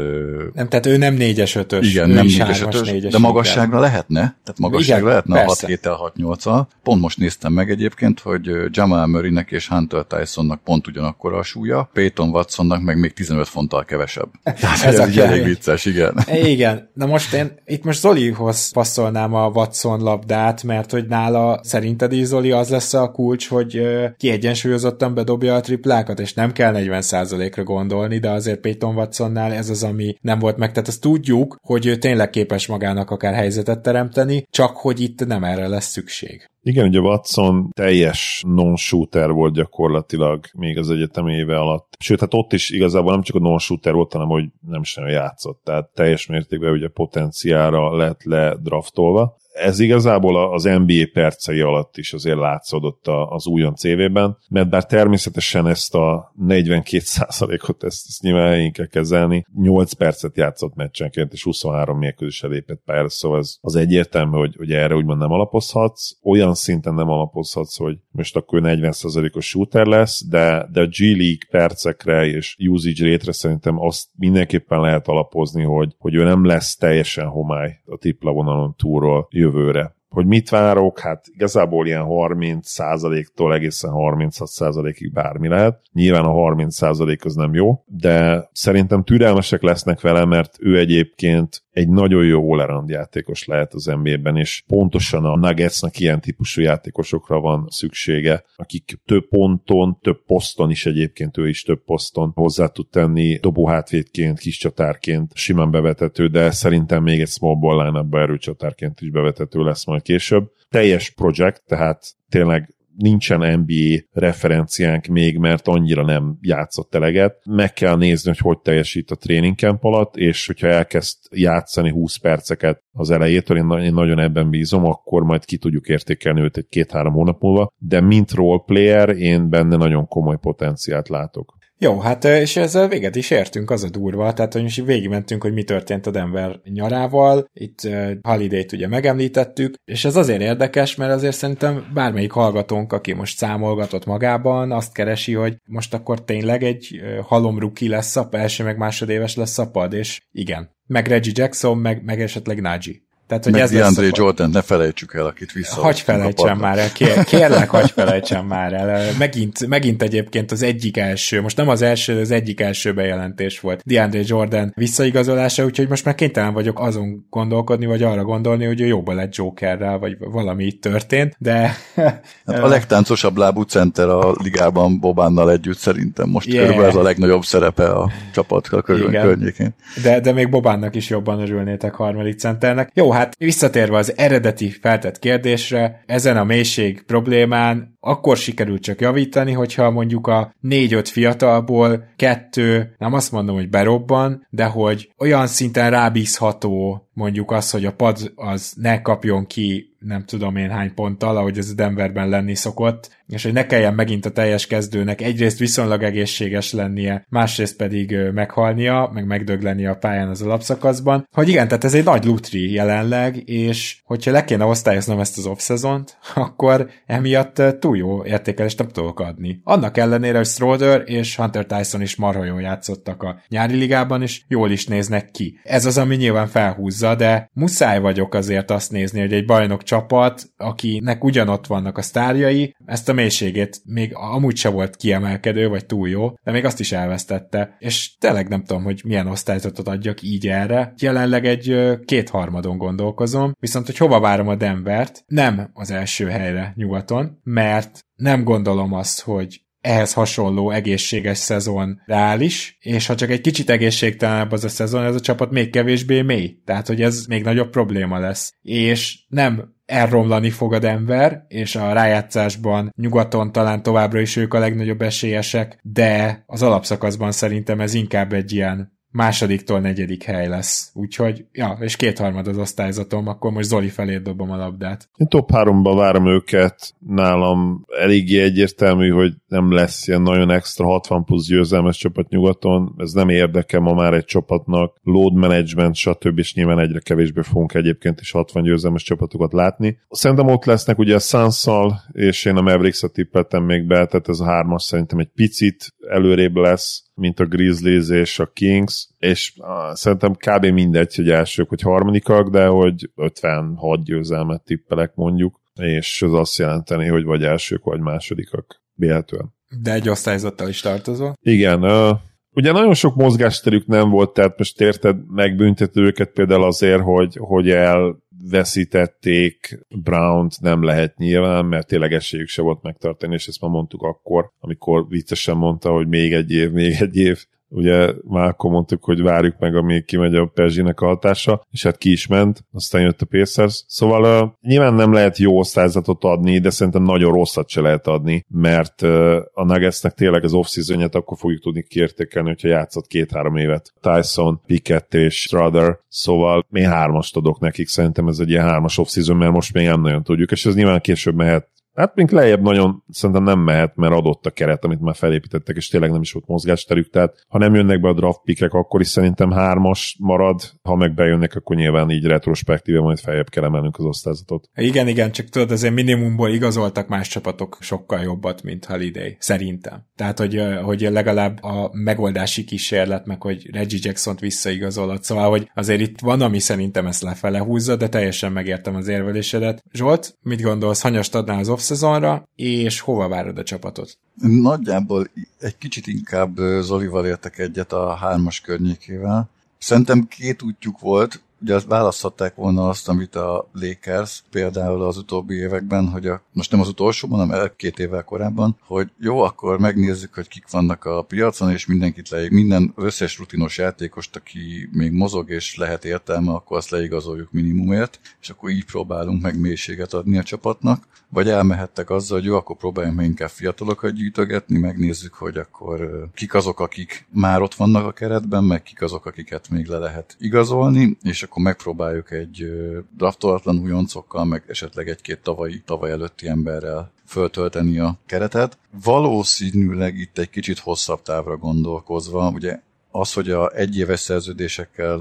[0.54, 4.96] Nem, tehát ő nem 4-es 5 Igen, nem 4-es 5 de magasságra lehetne, tehát magasságra
[4.96, 5.66] igen, lehetne persze.
[5.66, 6.44] a 6 7 6 8
[6.84, 11.90] Pont most néztem meg egyébként, hogy Jamal Murraynek és Hunter Tysonnak pont ugyanakkor a súlya,
[11.94, 14.30] Peyton Watsonnak meg még 15 fonttal kevesebb.
[14.44, 16.16] Tehát ez, ez elég vicces, igen.
[16.34, 22.12] Igen, na most én itt most Zolihoz passzolnám a Watson labdát, mert hogy nála szerinted
[22.12, 23.82] is Zoli az lesz a kulcs, hogy
[24.18, 29.84] kiegyensúlyozottan bedobja a triplákat, és nem kell 40%-ra gondolni, de azért Peyton Watsonnál ez az,
[29.84, 30.72] ami nem volt meg.
[30.72, 35.44] Tehát azt tudjuk, hogy ő tényleg képes magának akár helyzetet teremteni, csak hogy itt nem
[35.44, 36.52] erre lesz szükség.
[36.66, 41.96] Igen, ugye Watson teljes non-shooter volt gyakorlatilag még az egyetem éve alatt.
[42.00, 45.62] Sőt, hát ott is igazából nem csak a non-shooter volt, hanem hogy nem sem játszott.
[45.64, 52.38] Tehát teljes mértékben ugye potenciára lett ledraftolva ez igazából az NBA percei alatt is azért
[52.38, 58.86] látszódott az újon CV-ben, mert bár természetesen ezt a 42%-ot ezt, ezt nyilván helyén kell
[58.86, 64.56] kezelni, 8 percet játszott meccsenként, és 23 mérkőzésre lépett pályára, szóval ez az egyértelmű, hogy,
[64.56, 70.28] hogy erre úgymond nem alapozhatsz, olyan szinten nem alapozhatsz, hogy most akkor 40%-os shooter lesz,
[70.28, 75.96] de, de a G League percekre és usage rate szerintem azt mindenképpen lehet alapozni, hogy,
[75.98, 79.86] hogy ő nem lesz teljesen homály a tipla vonalon túlról jövőre.
[80.14, 85.82] Hogy mit várok, hát igazából ilyen 30%-tól egészen 36%-ig bármi lehet.
[85.92, 91.90] Nyilván a 30% az nem jó, de szerintem türelmesek lesznek vele, mert ő egyébként egy
[91.90, 97.66] nagyon jó all játékos lehet az NBA-ben, és pontosan a Nuggetsnek ilyen típusú játékosokra van
[97.70, 103.38] szüksége, akik több ponton, több poszton is egyébként ő is több poszton hozzá tud tenni,
[103.42, 109.64] dobóhátvédként, kis csatárként simán bevetető, de szerintem még egy small ball line erőcsatárként is bevetető
[109.64, 110.52] lesz majd később.
[110.70, 117.42] Teljes projekt, tehát tényleg nincsen NBA referenciánk még, mert annyira nem játszott eleget.
[117.46, 122.16] Meg kell nézni, hogy hogy teljesít a training camp alatt, és hogyha elkezd játszani 20
[122.16, 126.68] perceket az elejétől, én, én nagyon ebben bízom, akkor majd ki tudjuk értékelni őt egy
[126.70, 131.56] két-három hónap múlva, de mint role player én benne nagyon komoly potenciált látok.
[131.84, 135.54] Jó, hát és ezzel véget is értünk, az a durva, tehát hogy most végigmentünk, hogy
[135.54, 141.12] mi történt a Denver nyarával, itt uh, Holiday-t ugye megemlítettük, és ez azért érdekes, mert
[141.12, 147.02] azért szerintem bármelyik hallgatónk, aki most számolgatott magában, azt keresi, hogy most akkor tényleg egy
[147.02, 151.34] uh, halom ruki lesz a első meg másodéves lesz a pad, és igen, meg Reggie
[151.36, 153.02] Jackson, meg, meg esetleg Nagy.
[153.28, 155.82] Tehát, hogy Meg ez DeAndre Jordan, ne felejtsük el, akit vissza.
[155.82, 159.12] Hagy felejtsem már el, kér, kérlek, hagy felejtsem már el.
[159.18, 163.82] Megint, megint egyébként az egyik első, most nem az első, az egyik első bejelentés volt
[163.86, 168.86] DeAndre Jordan visszaigazolása, úgyhogy most már kénytelen vagyok azon gondolkodni, vagy arra gondolni, hogy ő
[168.86, 171.76] jobban lett Jokerrel, vagy valami itt történt, de...
[172.46, 176.60] Hát a legtáncosabb lábú center a ligában Bobánnal együtt szerintem most yeah.
[176.60, 179.76] körülbelül ez a legnagyobb szerepe a csapat környékén.
[180.04, 182.90] De, de még Bobánnak is jobban örülnétek harmadik centernek.
[182.94, 189.52] Jó, hát visszatérve az eredeti feltett kérdésre, ezen a mélység problémán akkor sikerült csak javítani,
[189.52, 195.90] hogyha mondjuk a négy-öt fiatalból kettő, nem azt mondom, hogy berobban, de hogy olyan szinten
[195.90, 201.38] rábízható mondjuk az, hogy a pad az ne kapjon ki nem tudom én hány ponttal,
[201.38, 206.04] ahogy ez Denverben lenni szokott, és hogy ne kelljen megint a teljes kezdőnek egyrészt viszonylag
[206.04, 211.94] egészséges lennie, másrészt pedig meghalnia, meg megdöglenie a pályán az alapszakaszban, hogy igen, tehát ez
[211.94, 217.98] egy nagy lutri jelenleg, és hogyha le kéne osztályoznom ezt az off-szezont, akkor emiatt túl
[217.98, 219.62] jó értékelést nem tudok adni.
[219.64, 224.42] Annak ellenére, hogy Stroder és Hunter Tyson is marha jól játszottak a nyári ligában, és
[224.48, 225.60] jól is néznek ki.
[225.64, 230.44] Ez az, ami nyilván felhúzza, de muszáj vagyok azért azt nézni, hogy egy bajnok csapat,
[230.58, 236.10] akinek ugyanott vannak a sztárjai, ezt a mélységét még amúgy se volt kiemelkedő, vagy túl
[236.10, 237.76] jó, de még azt is elvesztette.
[237.80, 240.94] És tényleg nem tudom, hogy milyen osztályzatot adjak így erre.
[240.98, 247.40] Jelenleg egy kétharmadon gondolkozom, viszont hogy hova várom a Denvert, nem az első helyre nyugaton,
[247.44, 253.70] mert nem gondolom azt, hogy ehhez hasonló egészséges szezon reális, és ha csak egy kicsit
[253.70, 256.62] egészségtelenebb az a szezon, ez a csapat még kevésbé mély.
[256.66, 258.54] Tehát, hogy ez még nagyobb probléma lesz.
[258.62, 264.60] És nem elromlani fog a Denver, és a rájátszásban nyugaton talán továbbra is ők a
[264.60, 270.92] legnagyobb esélyesek, de az alapszakaszban szerintem ez inkább egy ilyen másodiktól negyedik hely lesz.
[270.94, 275.10] Úgyhogy, ja, és kétharmad az osztályzatom, akkor most Zoli felé dobom a labdát.
[275.16, 281.24] Én top háromba várom őket, nálam eléggé egyértelmű, hogy nem lesz ilyen nagyon extra 60
[281.24, 286.38] plusz győzelmes csapat nyugaton, ez nem érdekel ma már egy csapatnak, load management, stb.
[286.38, 290.00] és nyilván egyre kevésbé fogunk egyébként is 60 győzelmes csapatokat látni.
[290.10, 291.66] Szerintem ott lesznek ugye a suns
[292.12, 296.56] és én a Mavericks-a tippeltem még be, tehát ez a hármas szerintem egy picit előrébb
[296.56, 299.54] lesz, mint a Grizzlies és a Kings, és
[299.94, 300.66] szerintem kb.
[300.66, 307.08] mindegy, hogy elsők vagy harmadikak, de hogy 56 győzelmet tippelek mondjuk, és az azt jelenteni,
[307.08, 309.54] hogy vagy elsők, vagy másodikak véletlenül.
[309.82, 311.34] De egy osztályzattal is tartozol?
[311.42, 312.18] Igen, uh,
[312.56, 317.70] Ugye nagyon sok mozgásterük nem volt, tehát most érted, megbüntető őket például azért, hogy, hogy
[317.70, 319.80] elveszítették.
[319.90, 324.52] Brown-t, nem lehet nyilván, mert tényleg esélyük se volt megtartani, és ezt már mondtuk akkor,
[324.60, 329.22] amikor viccesen mondta, hogy még egy év, még egy év, ugye már akkor mondtuk, hogy
[329.22, 333.22] várjuk meg, amíg kimegy a Perzsinek a hatása, és hát ki is ment, aztán jött
[333.22, 333.84] a Pacers.
[333.88, 338.46] Szóval uh, nyilván nem lehet jó osztályzatot adni, de szerintem nagyon rosszat se lehet adni,
[338.48, 340.68] mert uh, a Nuggetsnek tényleg az off
[341.12, 343.94] akkor fogjuk tudni kiértékelni, hogyha játszott két-három évet.
[344.02, 349.16] Tyson, Pickett és Strother, szóval még hármast adok nekik, szerintem ez egy ilyen hármas off
[349.16, 353.04] mert most még nem nagyon tudjuk, és ez nyilván később mehet Hát még lejjebb nagyon
[353.10, 356.48] szerintem nem mehet, mert adott a keret, amit már felépítettek, és tényleg nem is volt
[356.48, 360.96] mozgásterük, tehát ha nem jönnek be a draft pickek, akkor is szerintem hármas marad, ha
[360.96, 364.70] meg bejönnek, akkor nyilván így retrospektíve majd feljebb kell emelnünk az osztályzatot.
[364.76, 370.06] Igen, igen, csak tudod, azért minimumból igazoltak más csapatok sokkal jobbat, mint Holiday, szerintem.
[370.16, 376.02] Tehát, hogy, hogy legalább a megoldási kísérlet, meg hogy Reggie Jackson-t visszaigazolod, szóval, hogy azért
[376.02, 379.84] itt van, ami szerintem ezt lefele húzza, de teljesen megértem az érvelésedet.
[379.92, 384.18] Zsolt, mit gondolsz, hanyast adnál az off-szezonra, és hova várod a csapatot?
[384.42, 385.28] Nagyjából
[385.60, 389.50] egy kicsit inkább Zolival értek egyet a hármas környékével.
[389.78, 396.08] Szerintem két útjuk volt, ugye választhatták volna azt, amit a Lakers például az utóbbi években,
[396.08, 400.48] hogy a, most nem az utolsóban, hanem két évvel korábban, hogy jó, akkor megnézzük, hogy
[400.48, 405.76] kik vannak a piacon, és mindenkit leig, minden összes rutinos játékost, aki még mozog és
[405.76, 411.08] lehet értelme, akkor azt leigazoljuk minimumért, és akkor így próbálunk meg mélységet adni a csapatnak.
[411.30, 416.54] Vagy elmehettek azzal, hogy jó, akkor próbáljunk meg inkább fiatalokat gyűjtögetni, megnézzük, hogy akkor kik
[416.54, 421.18] azok, akik már ott vannak a keretben, meg kik azok, akiket még le lehet igazolni,
[421.22, 422.72] és akkor megpróbáljuk egy
[423.18, 428.78] draftolatlan újoncokkal, meg esetleg egy-két tavalyi, tavaly előtti emberrel föltölteni a keretet.
[429.04, 432.80] Valószínűleg itt egy kicsit hosszabb távra gondolkozva, ugye
[433.16, 435.20] az, hogy a egyéves szerződésekkel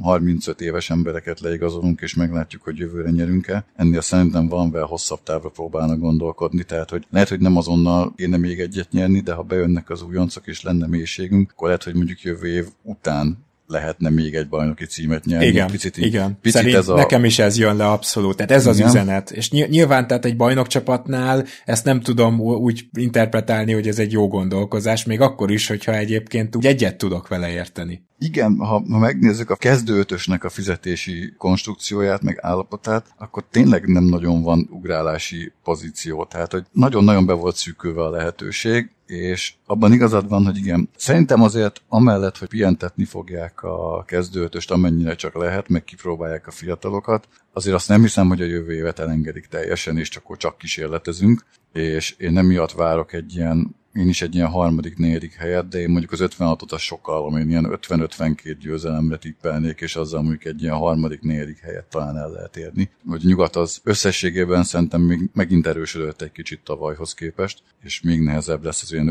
[0.00, 5.48] 35 éves embereket leigazolunk, és meglátjuk, hogy jövőre nyerünk-e, ennél szerintem van vel hosszabb távra
[5.48, 9.90] próbálnak gondolkodni, tehát hogy lehet, hogy nem azonnal kéne még egyet nyerni, de ha bejönnek
[9.90, 14.48] az újoncok és lenne mélységünk, akkor lehet, hogy mondjuk jövő év után lehetne még egy
[14.48, 15.46] bajnoki címet nyerni.
[15.46, 16.38] Igen, picit, igen.
[16.40, 16.94] Picit Szerint ez a...
[16.94, 18.36] nekem is ez jön le abszolút.
[18.36, 18.88] Tehát ez az igen.
[18.88, 19.30] üzenet.
[19.30, 25.04] És nyilván tehát egy bajnokcsapatnál ezt nem tudom úgy interpretálni, hogy ez egy jó gondolkozás,
[25.04, 28.02] még akkor is, hogyha egyébként úgy egyet tudok vele érteni.
[28.18, 34.42] Igen, ha, ha megnézzük a kezdőötösnek a fizetési konstrukcióját, meg állapotát, akkor tényleg nem nagyon
[34.42, 36.24] van ugrálási pozíció.
[36.24, 41.42] Tehát, hogy nagyon-nagyon be volt szűkülve a lehetőség, és abban igazad van, hogy igen, szerintem
[41.42, 47.76] azért amellett, hogy pihentetni fogják a kezdőtöst, amennyire csak lehet, meg kipróbálják a fiatalokat, azért
[47.76, 52.32] azt nem hiszem, hogy a jövő évet elengedik teljesen, és csak csak kísérletezünk, és én
[52.32, 56.12] nem miatt várok egy ilyen én is egy ilyen harmadik, negyedik helyet, de én mondjuk
[56.12, 61.20] az 56-ot az sokkal, én ilyen 50-52 győzelemre tippelnék, és azzal mondjuk egy ilyen harmadik,
[61.20, 62.90] negyedik helyet talán el lehet érni.
[63.08, 68.64] Hogy nyugat az összességében szerintem még megint erősödött egy kicsit tavalyhoz képest, és még nehezebb
[68.64, 69.08] lesz az ilyen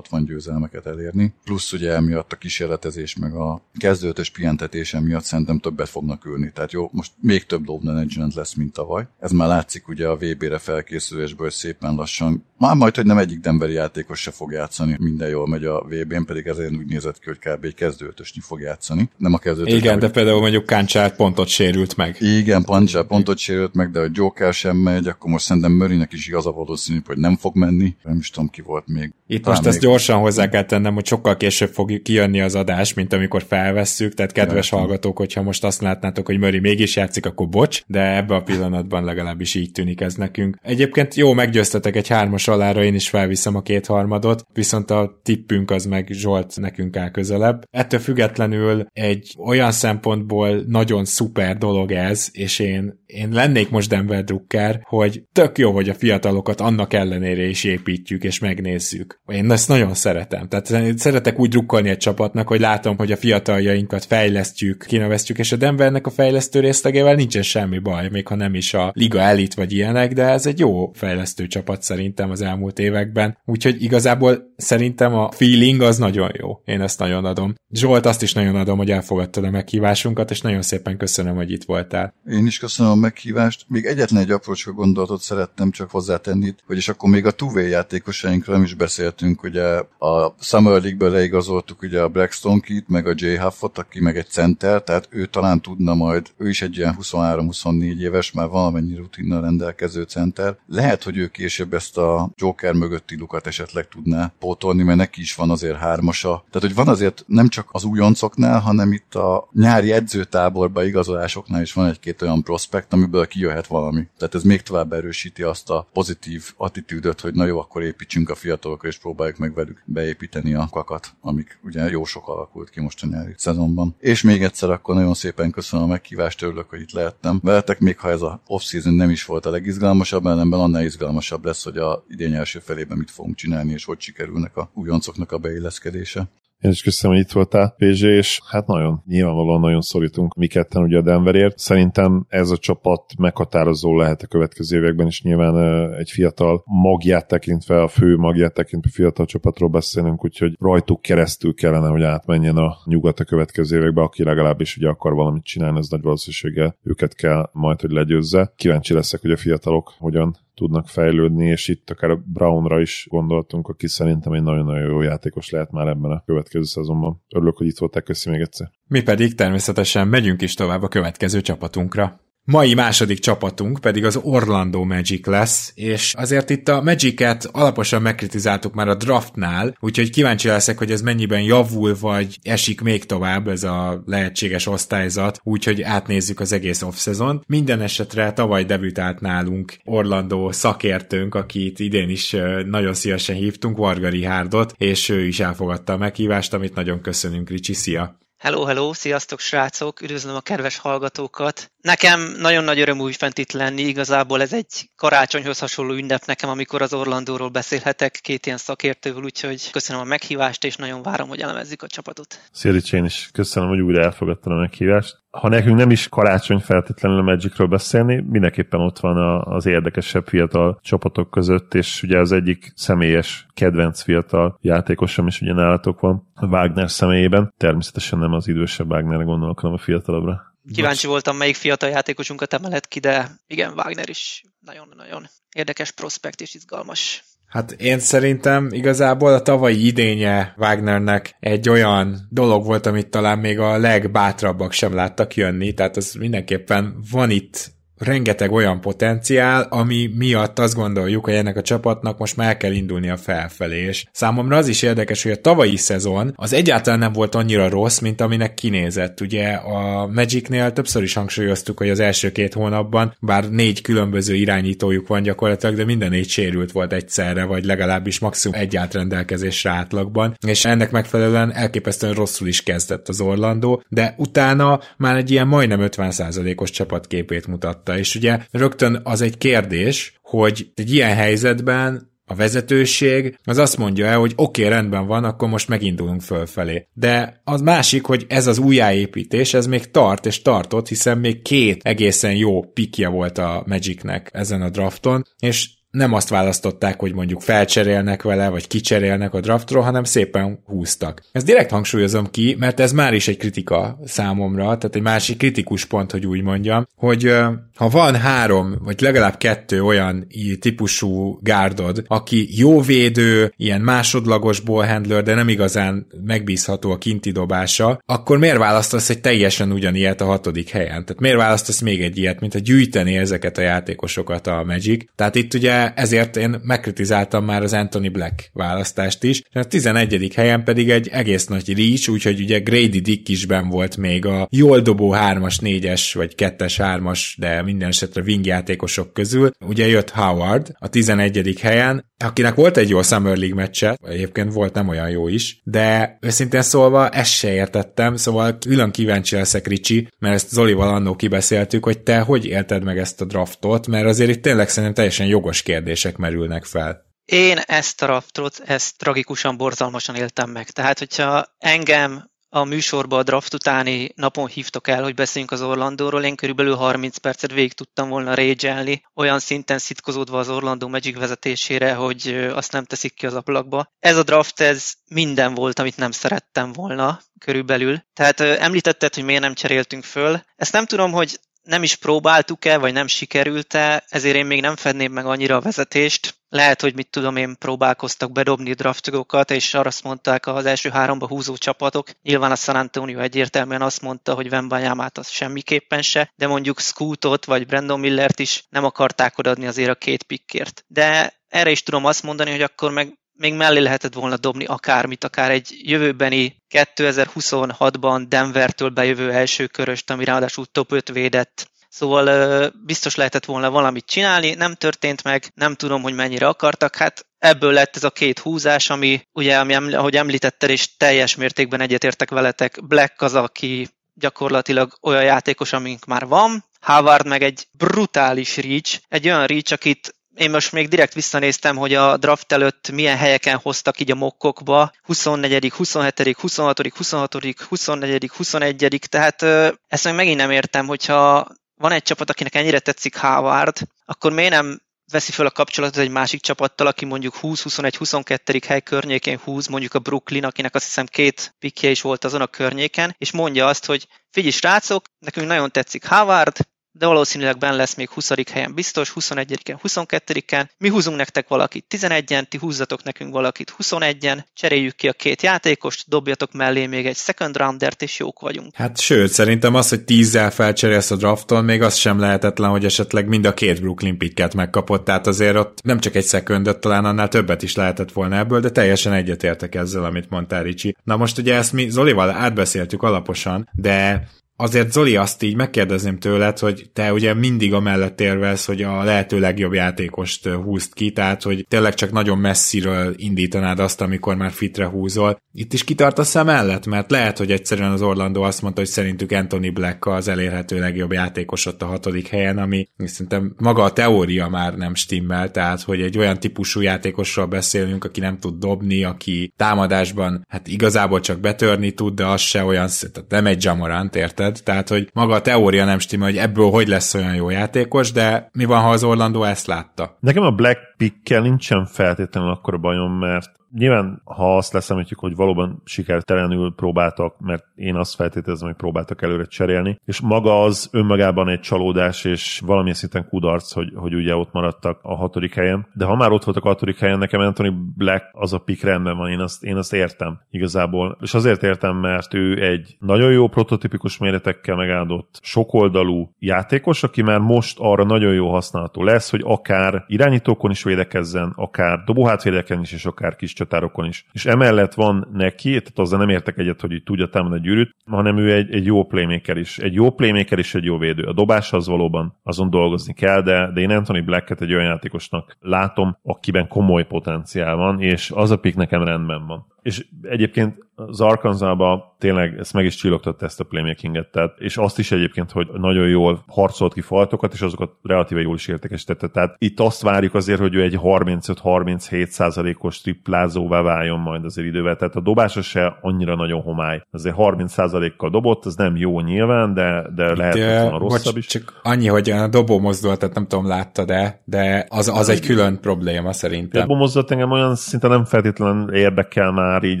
[0.02, 1.34] 55-60 győzelmeket elérni.
[1.44, 6.50] Plusz ugye emiatt a kísérletezés, meg a kezdőtös pihentetése miatt szerintem többet fognak ülni.
[6.54, 9.06] Tehát jó, most még több low management lesz, mint tavaly.
[9.18, 12.44] Ez már látszik ugye a VB-re felkészülésből szépen lassan.
[12.58, 16.24] Már majd, hogy nem egyik Denveri játékos se fog játszani, minden jól megy a VB-n,
[16.24, 17.64] pedig ezért úgy nézett ki, hogy kb.
[17.64, 19.10] egy kezdőtösnyi fog játszani.
[19.16, 19.74] Nem a kezdőtös.
[19.74, 22.16] Igen, de például mondjuk Káncsár pontot sérült meg.
[22.20, 26.26] Igen, Káncsár pontot sérült meg, de a Joker sem megy, akkor most szerintem Mörinek is
[26.26, 27.96] igaza valószínű, hogy nem fog menni.
[28.02, 29.12] Nem is tudom, ki volt még.
[29.26, 32.94] Itt Talán most ezt gyorsan hozzá kell tennem, hogy sokkal később fog kijönni az adás,
[32.94, 37.26] mint amikor felvesszük, tehát kedves ja, hallgatók, hogyha most azt látnátok, hogy Möri mégis játszik,
[37.26, 40.58] akkor bocs, de ebbe a pillanatban legalábbis így tűnik ez nekünk.
[40.62, 45.84] Egyébként jó, meggyőztetek egy hármas alára, én is felviszem a kétharmadot, viszont a tippünk az
[45.84, 47.64] meg Zsolt nekünk áll közelebb.
[47.70, 54.24] Ettől függetlenül egy olyan szempontból nagyon szuper dolog ez, és én, én lennék most Denver
[54.24, 59.20] Drucker, hogy tök jó, hogy a fiatalokat annak ellenére is építjük és megnézzük.
[59.26, 60.48] Én ezt nagyon szeretem.
[60.48, 65.56] Tehát szeretek úgy drukkolni egy csapatnak, hogy látom, hogy a fiataljainkat fejlesztjük, kineveztjük, és a
[65.56, 69.72] Denvernek a fejlesztő részlegével nincsen semmi baj, még ha nem is a liga elit vagy
[69.72, 73.38] ilyenek, de ez egy jó fejlesztő csapat szerintem az elmúlt években.
[73.44, 76.60] Úgyhogy igazából szerintem a feeling az nagyon jó.
[76.64, 77.54] Én ezt nagyon adom.
[77.72, 81.64] Zsolt, azt is nagyon adom, hogy elfogadtad a meghívásunkat, és nagyon szépen köszönöm, hogy itt
[81.64, 82.14] voltál.
[82.30, 83.64] Én is köszönöm a meghívást.
[83.68, 88.56] Még egyetlen egy aprócska gondolatot szerettem csak hozzátenni, hogy és akkor még a two játékosainkról
[88.56, 89.62] nem is beszéltünk, ugye
[89.98, 93.36] a Summer League-ből leigazoltuk ugye a Blackstone Kit, meg a J.
[93.36, 97.98] Huffot, aki meg egy center, tehát ő talán tudna majd, ő is egy ilyen 23-24
[97.98, 100.56] éves, már valamennyi rutinnal rendelkező center.
[100.66, 105.34] Lehet, hogy ő később ezt a Joker mögötti lukat esetleg tudná pótolni, mert neki is
[105.34, 106.44] van azért hármasa.
[106.50, 111.72] Tehát, hogy van azért nem csak az újoncoknál, hanem itt a nyári edzőtáborba igazolásoknál is
[111.72, 114.06] van egy-két olyan prospekt, amiből kijöhet valami.
[114.18, 118.34] Tehát ez még tovább erősíti azt a pozitív attitűdöt, hogy na jó, akkor építsünk a
[118.34, 123.02] fiatalokra, és próbáljuk meg velük beépíteni a kakat, amik ugye jó sok alakult ki most
[123.02, 123.94] a nyári szezonban.
[124.00, 127.40] És még egyszer akkor nagyon szépen köszönöm a meghívást, örülök, hogy itt lehettem.
[127.42, 131.64] Veletek még ha ez a off-season nem is volt a legizgalmasabb, ellenben annál izgalmasabb lesz,
[131.64, 136.28] hogy a idén első felében mit fogunk csinálni, és hogy sikerülnek a újoncoknak a beilleszkedése.
[136.60, 140.82] Én is köszönöm, hogy itt voltál, PZ, és hát nagyon, nyilvánvalóan nagyon szorítunk mi ketten
[140.82, 141.58] ugye a Denverért.
[141.58, 147.82] Szerintem ez a csapat meghatározó lehet a következő években, és nyilván egy fiatal magját tekintve,
[147.82, 153.20] a fő magját tekintve fiatal csapatról beszélünk, úgyhogy rajtuk keresztül kellene, hogy átmenjen a nyugat
[153.20, 157.80] a következő években, aki legalábbis ugye akar valamit csinálni, ez nagy valószínűséggel őket kell majd,
[157.80, 158.52] hogy legyőzze.
[158.56, 163.68] Kíváncsi leszek, hogy a fiatalok hogyan tudnak fejlődni, és itt akár a Brownra is gondoltunk,
[163.68, 167.22] aki szerintem egy nagyon-nagyon jó játékos lehet már ebben a következő szezonban.
[167.28, 168.70] Örülök, hogy itt voltál, köszi még egyszer.
[168.86, 172.20] Mi pedig természetesen megyünk is tovább a következő csapatunkra.
[172.48, 178.74] Mai második csapatunk pedig az Orlando Magic lesz, és azért itt a Magic-et alaposan megkritizáltuk
[178.74, 183.64] már a draftnál, úgyhogy kíváncsi leszek, hogy ez mennyiben javul, vagy esik még tovább ez
[183.64, 187.44] a lehetséges osztályzat, úgyhogy átnézzük az egész off-szezon.
[187.46, 194.74] Minden esetre tavaly debütált nálunk Orlando szakértőnk, akit idén is nagyon szívesen hívtunk, Varga Rihárdot,
[194.78, 198.18] és ő is elfogadta a meghívást, amit nagyon köszönünk, Ricsi, szia!
[198.38, 201.70] Hello, hello, sziasztok srácok, üdvözlöm a kedves hallgatókat.
[201.80, 206.50] Nekem nagyon nagy öröm úgy fent itt lenni, igazából ez egy karácsonyhoz hasonló ünnep nekem,
[206.50, 211.40] amikor az Orlandóról beszélhetek két ilyen szakértővel, úgyhogy köszönöm a meghívást, és nagyon várom, hogy
[211.40, 212.40] elemezzük a csapatot.
[212.52, 215.16] Szia én is köszönöm, hogy újra elfogadtam a meghívást.
[215.40, 220.80] Ha nekünk nem is karácsony feltétlenül a Magicről beszélni, mindenképpen ott van az érdekesebb fiatal
[220.82, 226.46] csapatok között, és ugye az egyik személyes kedvenc fiatal játékosom is ugye nálatok van, a
[226.46, 227.54] Wagner személyében.
[227.56, 230.54] Természetesen nem az idősebb Wagnerre gondolok, hanem a fiatalabbra.
[230.72, 236.54] Kíváncsi voltam, melyik fiatal játékosunkat emelet ki, de igen, Wagner is nagyon-nagyon érdekes prospekt és
[236.54, 237.24] izgalmas.
[237.48, 243.58] Hát én szerintem igazából a tavalyi idénye Wagnernek egy olyan dolog volt, amit talán még
[243.58, 250.58] a legbátrabbak sem láttak jönni, tehát az mindenképpen van itt rengeteg olyan potenciál, ami miatt
[250.58, 254.68] azt gondoljuk, hogy ennek a csapatnak most már kell indulni a felfelé, és számomra az
[254.68, 259.20] is érdekes, hogy a tavalyi szezon az egyáltalán nem volt annyira rossz, mint aminek kinézett.
[259.20, 265.06] Ugye a Magicnél többször is hangsúlyoztuk, hogy az első két hónapban, bár négy különböző irányítójuk
[265.06, 270.64] van gyakorlatilag, de minden négy sérült volt egyszerre, vagy legalábbis maximum egy átrendelkezésre átlagban, és
[270.64, 276.70] ennek megfelelően elképesztően rosszul is kezdett az Orlandó, de utána már egy ilyen majdnem 50%-os
[276.70, 277.98] csapatképét mutat mutatta.
[277.98, 284.06] És ugye rögtön az egy kérdés, hogy egy ilyen helyzetben a vezetőség az azt mondja
[284.06, 286.88] el, hogy oké, okay, rendben van, akkor most megindulunk fölfelé.
[286.92, 291.82] De az másik, hogy ez az újjáépítés, ez még tart és tartott, hiszen még két
[291.82, 297.40] egészen jó pikje volt a Magicnek ezen a drafton, és nem azt választották, hogy mondjuk
[297.40, 301.22] felcserélnek vele, vagy kicserélnek a draftról, hanem szépen húztak.
[301.32, 305.84] Ezt direkt hangsúlyozom ki, mert ez már is egy kritika számomra, tehát egy másik kritikus
[305.84, 307.34] pont, hogy úgy mondjam, hogy
[307.76, 310.26] ha van három, vagy legalább kettő olyan
[310.60, 318.02] típusú gárdod, aki jó védő, ilyen másodlagos ballhandler, de nem igazán megbízható a kinti dobása,
[318.06, 321.04] akkor miért választasz egy teljesen ugyanilyet a hatodik helyen?
[321.04, 325.04] Tehát miért választasz még egy ilyet, mint a gyűjteni ezeket a játékosokat a Magic?
[325.14, 330.32] Tehát itt ugye ezért én megkritizáltam már az Anthony Black választást is, a 11.
[330.34, 334.48] helyen pedig egy egész nagy reach, úgyhogy ugye Grady Dick is ben volt még a
[334.50, 339.50] jól dobó 3-as, 4-es vagy 2-es, 3-as, de minden esetre wing játékosok közül.
[339.66, 341.58] Ugye jött Howard a 11.
[341.60, 346.18] helyen, akinek volt egy jó Summer League meccse, egyébként volt nem olyan jó is, de
[346.20, 351.84] őszintén szólva ezt se értettem, szóval külön kíváncsi leszek Ricsi, mert ezt Zolival annó kibeszéltük,
[351.84, 355.62] hogy te hogy élted meg ezt a draftot, mert azért itt tényleg szerintem teljesen jogos
[355.76, 357.04] kérdések merülnek fel.
[357.24, 360.70] Én ezt a draftot, ezt tragikusan, borzalmasan éltem meg.
[360.70, 366.24] Tehát, hogyha engem a műsorba a draft utáni napon hívtok el, hogy beszéljünk az Orlandóról,
[366.24, 371.94] én körülbelül 30 percet végig tudtam volna rage olyan szinten szitkozódva az Orlando Magic vezetésére,
[371.94, 373.92] hogy azt nem teszik ki az ablakba.
[373.98, 378.04] Ez a draft, ez minden volt, amit nem szerettem volna körülbelül.
[378.12, 380.40] Tehát említetted, hogy miért nem cseréltünk föl.
[380.56, 385.12] Ezt nem tudom, hogy nem is próbáltuk-e, vagy nem sikerült-e, ezért én még nem fedném
[385.12, 386.34] meg annyira a vezetést.
[386.48, 391.26] Lehet, hogy mit tudom én, próbálkoztak bedobni draftogokat, és arra azt mondták az első háromba
[391.26, 392.08] húzó csapatok.
[392.22, 397.44] Nyilván a San Antonio egyértelműen azt mondta, hogy Vembanyámát az semmiképpen se, de mondjuk Scootot
[397.44, 400.84] vagy Brandon Millert is nem akarták odaadni azért a két pikkért.
[400.86, 405.24] De erre is tudom azt mondani, hogy akkor meg még mellé lehetett volna dobni akármit,
[405.24, 411.70] akár egy jövőbeni 2026-ban Denvertől bejövő első köröst, ami ráadásul top 5 védett.
[411.88, 417.26] Szóval biztos lehetett volna valamit csinálni, nem történt meg, nem tudom, hogy mennyire akartak, hát
[417.38, 422.30] ebből lett ez a két húzás, ami ugye, ami, ahogy említetted, és teljes mértékben egyetértek
[422.30, 429.00] veletek, Black az, aki gyakorlatilag olyan játékos, amink már van, Howard meg egy brutális reach,
[429.08, 433.56] egy olyan reach, akit én most még direkt visszanéztem, hogy a draft előtt milyen helyeken
[433.56, 437.34] hoztak így a mokkokba, 24., 27., 26., 26.,
[437.68, 439.42] 24., 21., tehát
[439.88, 444.50] ezt meg megint nem értem, hogyha van egy csapat, akinek ennyire tetszik Howard, akkor miért
[444.50, 444.80] nem
[445.12, 448.62] veszi fel a kapcsolatot egy másik csapattal, aki mondjuk 20-21-22.
[448.66, 452.46] hely környékén húz, mondjuk a Brooklyn, akinek azt hiszem két pikje is volt azon a
[452.46, 456.56] környéken, és mondja azt, hogy figyelj srácok, nekünk nagyon tetszik Howard,
[456.98, 458.32] de valószínűleg ben lesz még 20.
[458.50, 460.68] helyen biztos, 21-en, 22-en.
[460.78, 466.04] Mi húzunk nektek valakit 11-en, ti húzzatok nekünk valakit 21-en, cseréljük ki a két játékost,
[466.08, 468.74] dobjatok mellé még egy second roundert, és jók vagyunk.
[468.74, 473.28] Hát sőt, szerintem az, hogy 10-zel felcserélsz a drafton, még az sem lehetetlen, hogy esetleg
[473.28, 477.28] mind a két Brooklyn picket megkapott, tehát azért ott nem csak egy secondot, talán annál
[477.28, 480.96] többet is lehetett volna ebből, de teljesen egyetértek ezzel, amit mondtál Ricsi.
[481.04, 484.28] Na most ugye ezt mi Zolival átbeszéltük alaposan, de
[484.58, 489.02] Azért Zoli azt így megkérdezném tőled, hogy te ugye mindig a mellett érvelsz, hogy a
[489.02, 494.50] lehető legjobb játékost húzt ki, tehát hogy tényleg csak nagyon messziről indítanád azt, amikor már
[494.50, 495.40] fitre húzol.
[495.52, 499.32] Itt is kitartasz a mellett, mert lehet, hogy egyszerűen az Orlando azt mondta, hogy szerintük
[499.32, 504.48] Anthony Black az elérhető legjobb játékos ott a hatodik helyen, ami szerintem maga a teória
[504.48, 509.52] már nem stimmel, tehát hogy egy olyan típusú játékosról beszélünk, aki nem tud dobni, aki
[509.56, 514.45] támadásban hát igazából csak betörni tud, de az se olyan, tehát nem egy Jamorant, érted?
[514.46, 514.64] Érted?
[514.64, 518.48] Tehát, hogy maga a teória nem stimmel, hogy ebből hogy lesz olyan jó játékos, de
[518.52, 520.16] mi van, ha az Orlando ezt látta?
[520.20, 525.82] Nekem a Black pickkel nincsen feltétlenül akkor bajom, mert Nyilván, ha azt leszámítjuk, hogy valóban
[525.84, 531.60] sikertelenül próbáltak, mert én azt feltételezem, hogy próbáltak előre cserélni, és maga az önmagában egy
[531.60, 535.86] csalódás, és valamilyen szinten kudarc, hogy, hogy ugye ott maradtak a hatodik helyen.
[535.94, 539.16] De ha már ott voltak a hatodik helyen, nekem Anthony Black az a pick rendben
[539.16, 541.16] van, én azt, én azt értem igazából.
[541.20, 547.38] És azért értem, mert ő egy nagyon jó prototipikus méretekkel megáldott, sokoldalú játékos, aki már
[547.38, 553.04] most arra nagyon jó használható lesz, hogy akár irányítókon is védekezzen, akár dobóhátvédeken is, és
[553.04, 554.26] akár kis csatárokon is.
[554.32, 558.38] És emellett van neki, tehát azzal nem értek egyet, hogy tudja támadni a gyűrűt, hanem
[558.38, 559.78] ő egy, egy jó playmaker is.
[559.78, 561.22] Egy jó playmaker is egy jó védő.
[561.22, 565.56] A dobás az valóban azon dolgozni kell, de, de én Anthony Blacket egy olyan játékosnak
[565.60, 569.66] látom, akiben komoly potenciál van, és az a pick nekem rendben van.
[569.86, 571.76] És egyébként az arkansas
[572.18, 576.08] tényleg ezt meg is csillogtatta ezt a playmakinget, tehát, és azt is egyébként, hogy nagyon
[576.08, 579.28] jól harcolt ki faltokat, és azokat relatíve jól is értékesítette.
[579.28, 584.96] Tehát itt azt várjuk azért, hogy ő egy 35-37 százalékos triplázóvá váljon majd azért idővel.
[584.96, 587.02] Tehát a dobása se annyira nagyon homály.
[587.10, 591.46] Azért 30 százalékkal dobott, az nem jó nyilván, de, de lehet, hogy van rosszabb is.
[591.46, 595.80] Csak annyi, hogy a dobó mozdulatot nem tudom, látta de, de az, az egy külön
[595.80, 596.82] probléma szerintem.
[596.82, 600.00] A dobó mozdulat engem olyan szinte nem feltétlenül érdekel már így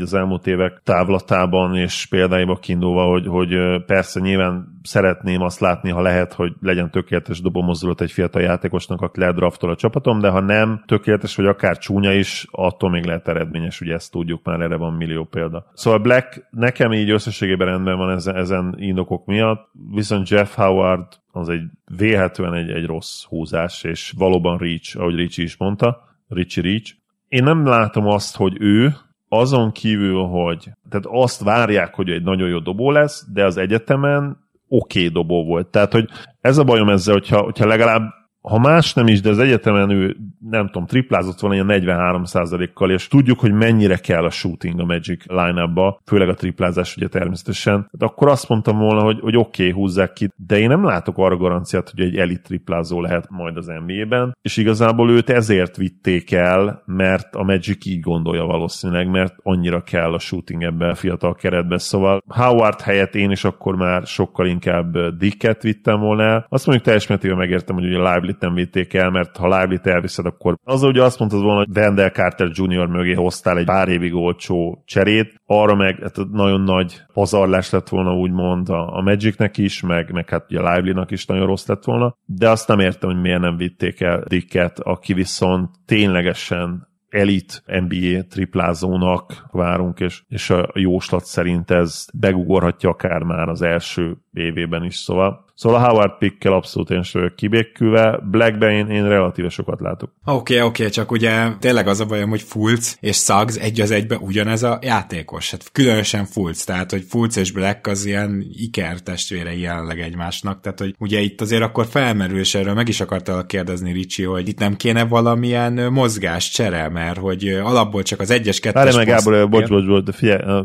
[0.00, 3.56] az elmúlt évek távlatában és példáiba kiindulva, hogy, hogy
[3.86, 9.20] persze nyilván szeretném azt látni, ha lehet, hogy legyen tökéletes dobomozdulat egy fiatal játékosnak, aki
[9.20, 13.80] ledraftol a csapatom, de ha nem tökéletes, vagy akár csúnya is, attól még lehet eredményes,
[13.80, 15.70] ugye ezt tudjuk már, erre van millió példa.
[15.74, 21.48] Szóval Black nekem így összességében rendben van ezen, ezen indokok miatt, viszont Jeff Howard az
[21.48, 21.62] egy
[21.96, 26.92] vélhetően egy, egy rossz húzás, és valóban Reach, ahogy Ricsi is mondta, Richie Reach.
[27.28, 28.94] Én nem látom azt, hogy ő
[29.28, 34.44] azon kívül, hogy tehát azt várják, hogy egy nagyon jó dobó lesz, de az egyetemen
[34.68, 35.66] oké okay dobó volt.
[35.66, 36.08] Tehát, hogy
[36.40, 38.02] ez a bajom ezzel, hogyha, hogyha legalább
[38.50, 40.16] ha más nem is, de az egyetemen ő,
[40.50, 45.24] nem tudom, triplázott volna ilyen 43%-kal, és tudjuk, hogy mennyire kell a shooting a Magic
[45.26, 45.70] line
[46.04, 50.12] főleg a triplázás ugye természetesen, de akkor azt mondtam volna, hogy, hogy oké, okay, húzzák
[50.12, 54.36] ki, de én nem látok arra garanciát, hogy egy elit triplázó lehet majd az NBA-ben,
[54.42, 60.12] és igazából őt ezért vitték el, mert a Magic így gondolja valószínűleg, mert annyira kell
[60.12, 64.98] a shooting ebben a fiatal keretben, szóval Howard helyett én is akkor már sokkal inkább
[65.16, 66.46] Dicket vittem volna el.
[66.48, 69.86] Azt mondjuk teljes mértékben megértem, hogy ugye Lively Lively-t nem vitték el, mert ha Lively-t
[69.86, 72.86] elviszed, akkor az ugye azt mondtad volna, hogy Wendell Carter Jr.
[72.86, 78.14] mögé hoztál egy pár évig olcsó cserét, arra meg hát nagyon nagy pazarlás lett volna
[78.14, 82.16] úgymond a, a Magicnek is, meg, meg hát ugye Lively-nak is nagyon rossz lett volna,
[82.24, 88.22] de azt nem értem, hogy miért nem vitték el Dicket, aki viszont ténylegesen elit NBA
[88.28, 94.94] triplázónak várunk, és, és a jóslat szerint ez begugorhatja akár már az első évében is,
[94.94, 100.12] szóval Szóval a Howard pickkel abszolút én sem kibékülve, Blackben én, én relatíve sokat látok.
[100.24, 103.80] Oké, okay, oké, okay, csak ugye tényleg az a bajom, hogy Fulc és Suggs egy
[103.80, 105.50] az egybe ugyanez a játékos.
[105.50, 110.78] Hát különösen Fulc, tehát hogy Fulc és Black az ilyen iker testvérei jelenleg egymásnak, tehát
[110.78, 114.58] hogy ugye itt azért akkor felmerül, és erről meg is akartal kérdezni Ricsi, hogy itt
[114.58, 119.48] nem kéne valamilyen mozgás csere, mert hogy alapból csak az egyes kettes Várj meg Gábor,
[119.48, 120.64] bocs, bocs, bocs, figyelj,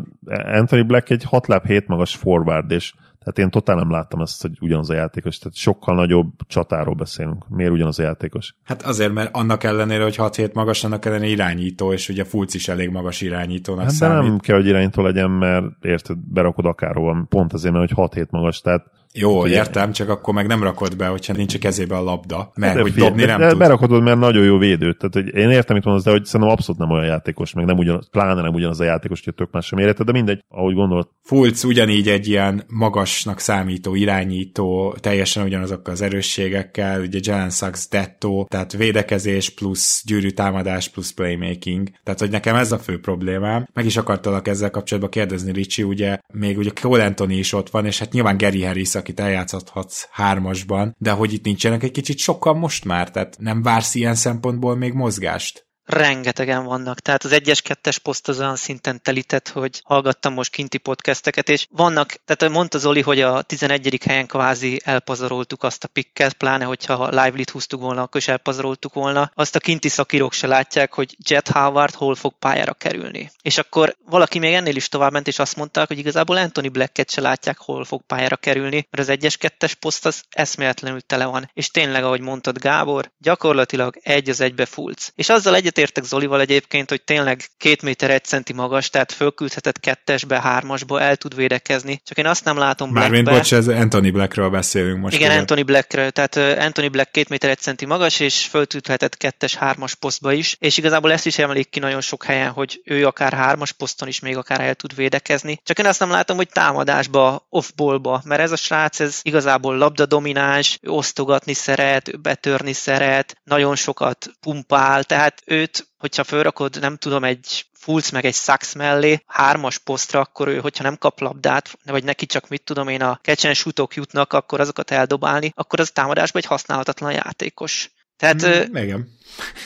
[0.54, 2.94] Anthony Black egy 6 láb 7 magas forward, és
[3.24, 5.38] Tehát én totál nem láttam ezt, hogy ugyanaz a játékos.
[5.38, 7.50] Tehát sokkal nagyobb csatáról beszélünk.
[7.50, 8.56] Miért ugyanaz a játékos?
[8.64, 12.54] Hát azért, mert annak ellenére, hogy 6 hét magas, annak ellenére irányító, és ugye Fulc
[12.54, 14.30] is elég magas irányítónak Hát számít.
[14.30, 18.32] nem kell, hogy irányító legyen, mert érted, berakod akárhova, pont azért, mert hogy 6 hét
[18.32, 21.96] magas, tehát Jó, Ugye- értem, csak akkor meg nem rakod be, hogyha nincs a kezébe
[21.96, 23.58] a labda, mert de hogy figyelj, dobni nem de tud.
[23.58, 24.94] berakod, mert nagyon jó védő.
[24.94, 27.78] Tehát, hogy én értem, mit mondasz, de hogy szerintem abszolút nem olyan játékos, meg nem
[27.78, 31.08] ugyanaz, pláne nem ugyanaz a játékos, hogy tök más sem érted, de mindegy, ahogy gondolod.
[31.24, 38.46] Fulc ugyanígy egy ilyen magasnak számító irányító, teljesen ugyanazokkal az erősségekkel, ugye Jalen Sachs detto,
[38.48, 41.90] tehát védekezés plusz gyűrű támadás plusz playmaking.
[42.04, 43.68] Tehát, hogy nekem ez a fő problémám.
[43.74, 47.86] Meg is akartalak ezzel kapcsolatban kérdezni, Ricsi, ugye még ugye Cole Anthony is ott van,
[47.86, 52.58] és hát nyilván Gary Harris, akit eljátszhatsz hármasban, de hogy itt nincsenek egy kicsit sokan
[52.58, 55.70] most már, tehát nem vársz ilyen szempontból még mozgást?
[55.86, 57.00] Rengetegen vannak.
[57.00, 61.68] Tehát az egyes kettes poszt az olyan szinten telített, hogy hallgattam most kinti podcasteket, és
[61.70, 63.98] vannak, tehát mondta Zoli, hogy a 11.
[64.06, 69.32] helyen kvázi elpazaroltuk azt a pikket, pláne hogyha lively-t húztuk volna, akkor is elpazaroltuk volna.
[69.34, 73.32] Azt a kinti szakírók se látják, hogy Jet Howard hol fog pályára kerülni.
[73.42, 77.12] És akkor valaki még ennél is tovább ment, és azt mondták, hogy igazából Anthony Blacket
[77.12, 81.50] se látják, hol fog pályára kerülni, mert az egyes kettes poszt az eszméletlenül tele van.
[81.54, 85.08] És tényleg, ahogy mondtad Gábor, gyakorlatilag egy az egybe fulc.
[85.16, 90.42] És azzal egyetértek Zolival egyébként, hogy tényleg két méter egy centi magas, tehát fölküldhetett kettesbe,
[90.42, 92.02] hármasba, el tud védekezni.
[92.06, 93.42] Csak én azt nem látom Mármint, Blackbe.
[93.42, 95.16] bocs, ez Anthony Blackről beszélünk most.
[95.16, 95.40] Igen, ugye.
[95.40, 100.32] Anthony Blackről, tehát Anthony Black két méter egy centi magas, és föltűthetett kettes, hármas posztba
[100.32, 104.08] is, és igazából ezt is emelik ki nagyon sok helyen, hogy ő akár hármas poszton
[104.08, 105.60] is még akár el tud védekezni.
[105.64, 110.06] Csak én azt nem látom, hogy támadásba, off-ballba, mert ez a srác, ez igazából labda
[110.06, 116.98] domináns, ő osztogatni szeret, ő betörni szeret, nagyon sokat pumpál, tehát őt, hogyha fölrakod, nem
[116.98, 121.78] tudom, egy Fulc meg egy Sachs mellé, hármas posztra, akkor ő, hogyha nem kap labdát,
[121.84, 125.92] vagy neki csak mit tudom én, a catch sutok jutnak, akkor azokat eldobálni, akkor az
[125.92, 127.92] támadásban egy használhatatlan játékos.
[128.22, 128.76] Tehát mm.
[128.76, 129.20] Igen.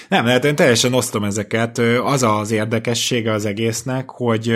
[0.07, 1.77] Nem, lehet, én teljesen osztom ezeket.
[2.03, 4.53] Az az érdekessége az egésznek, hogy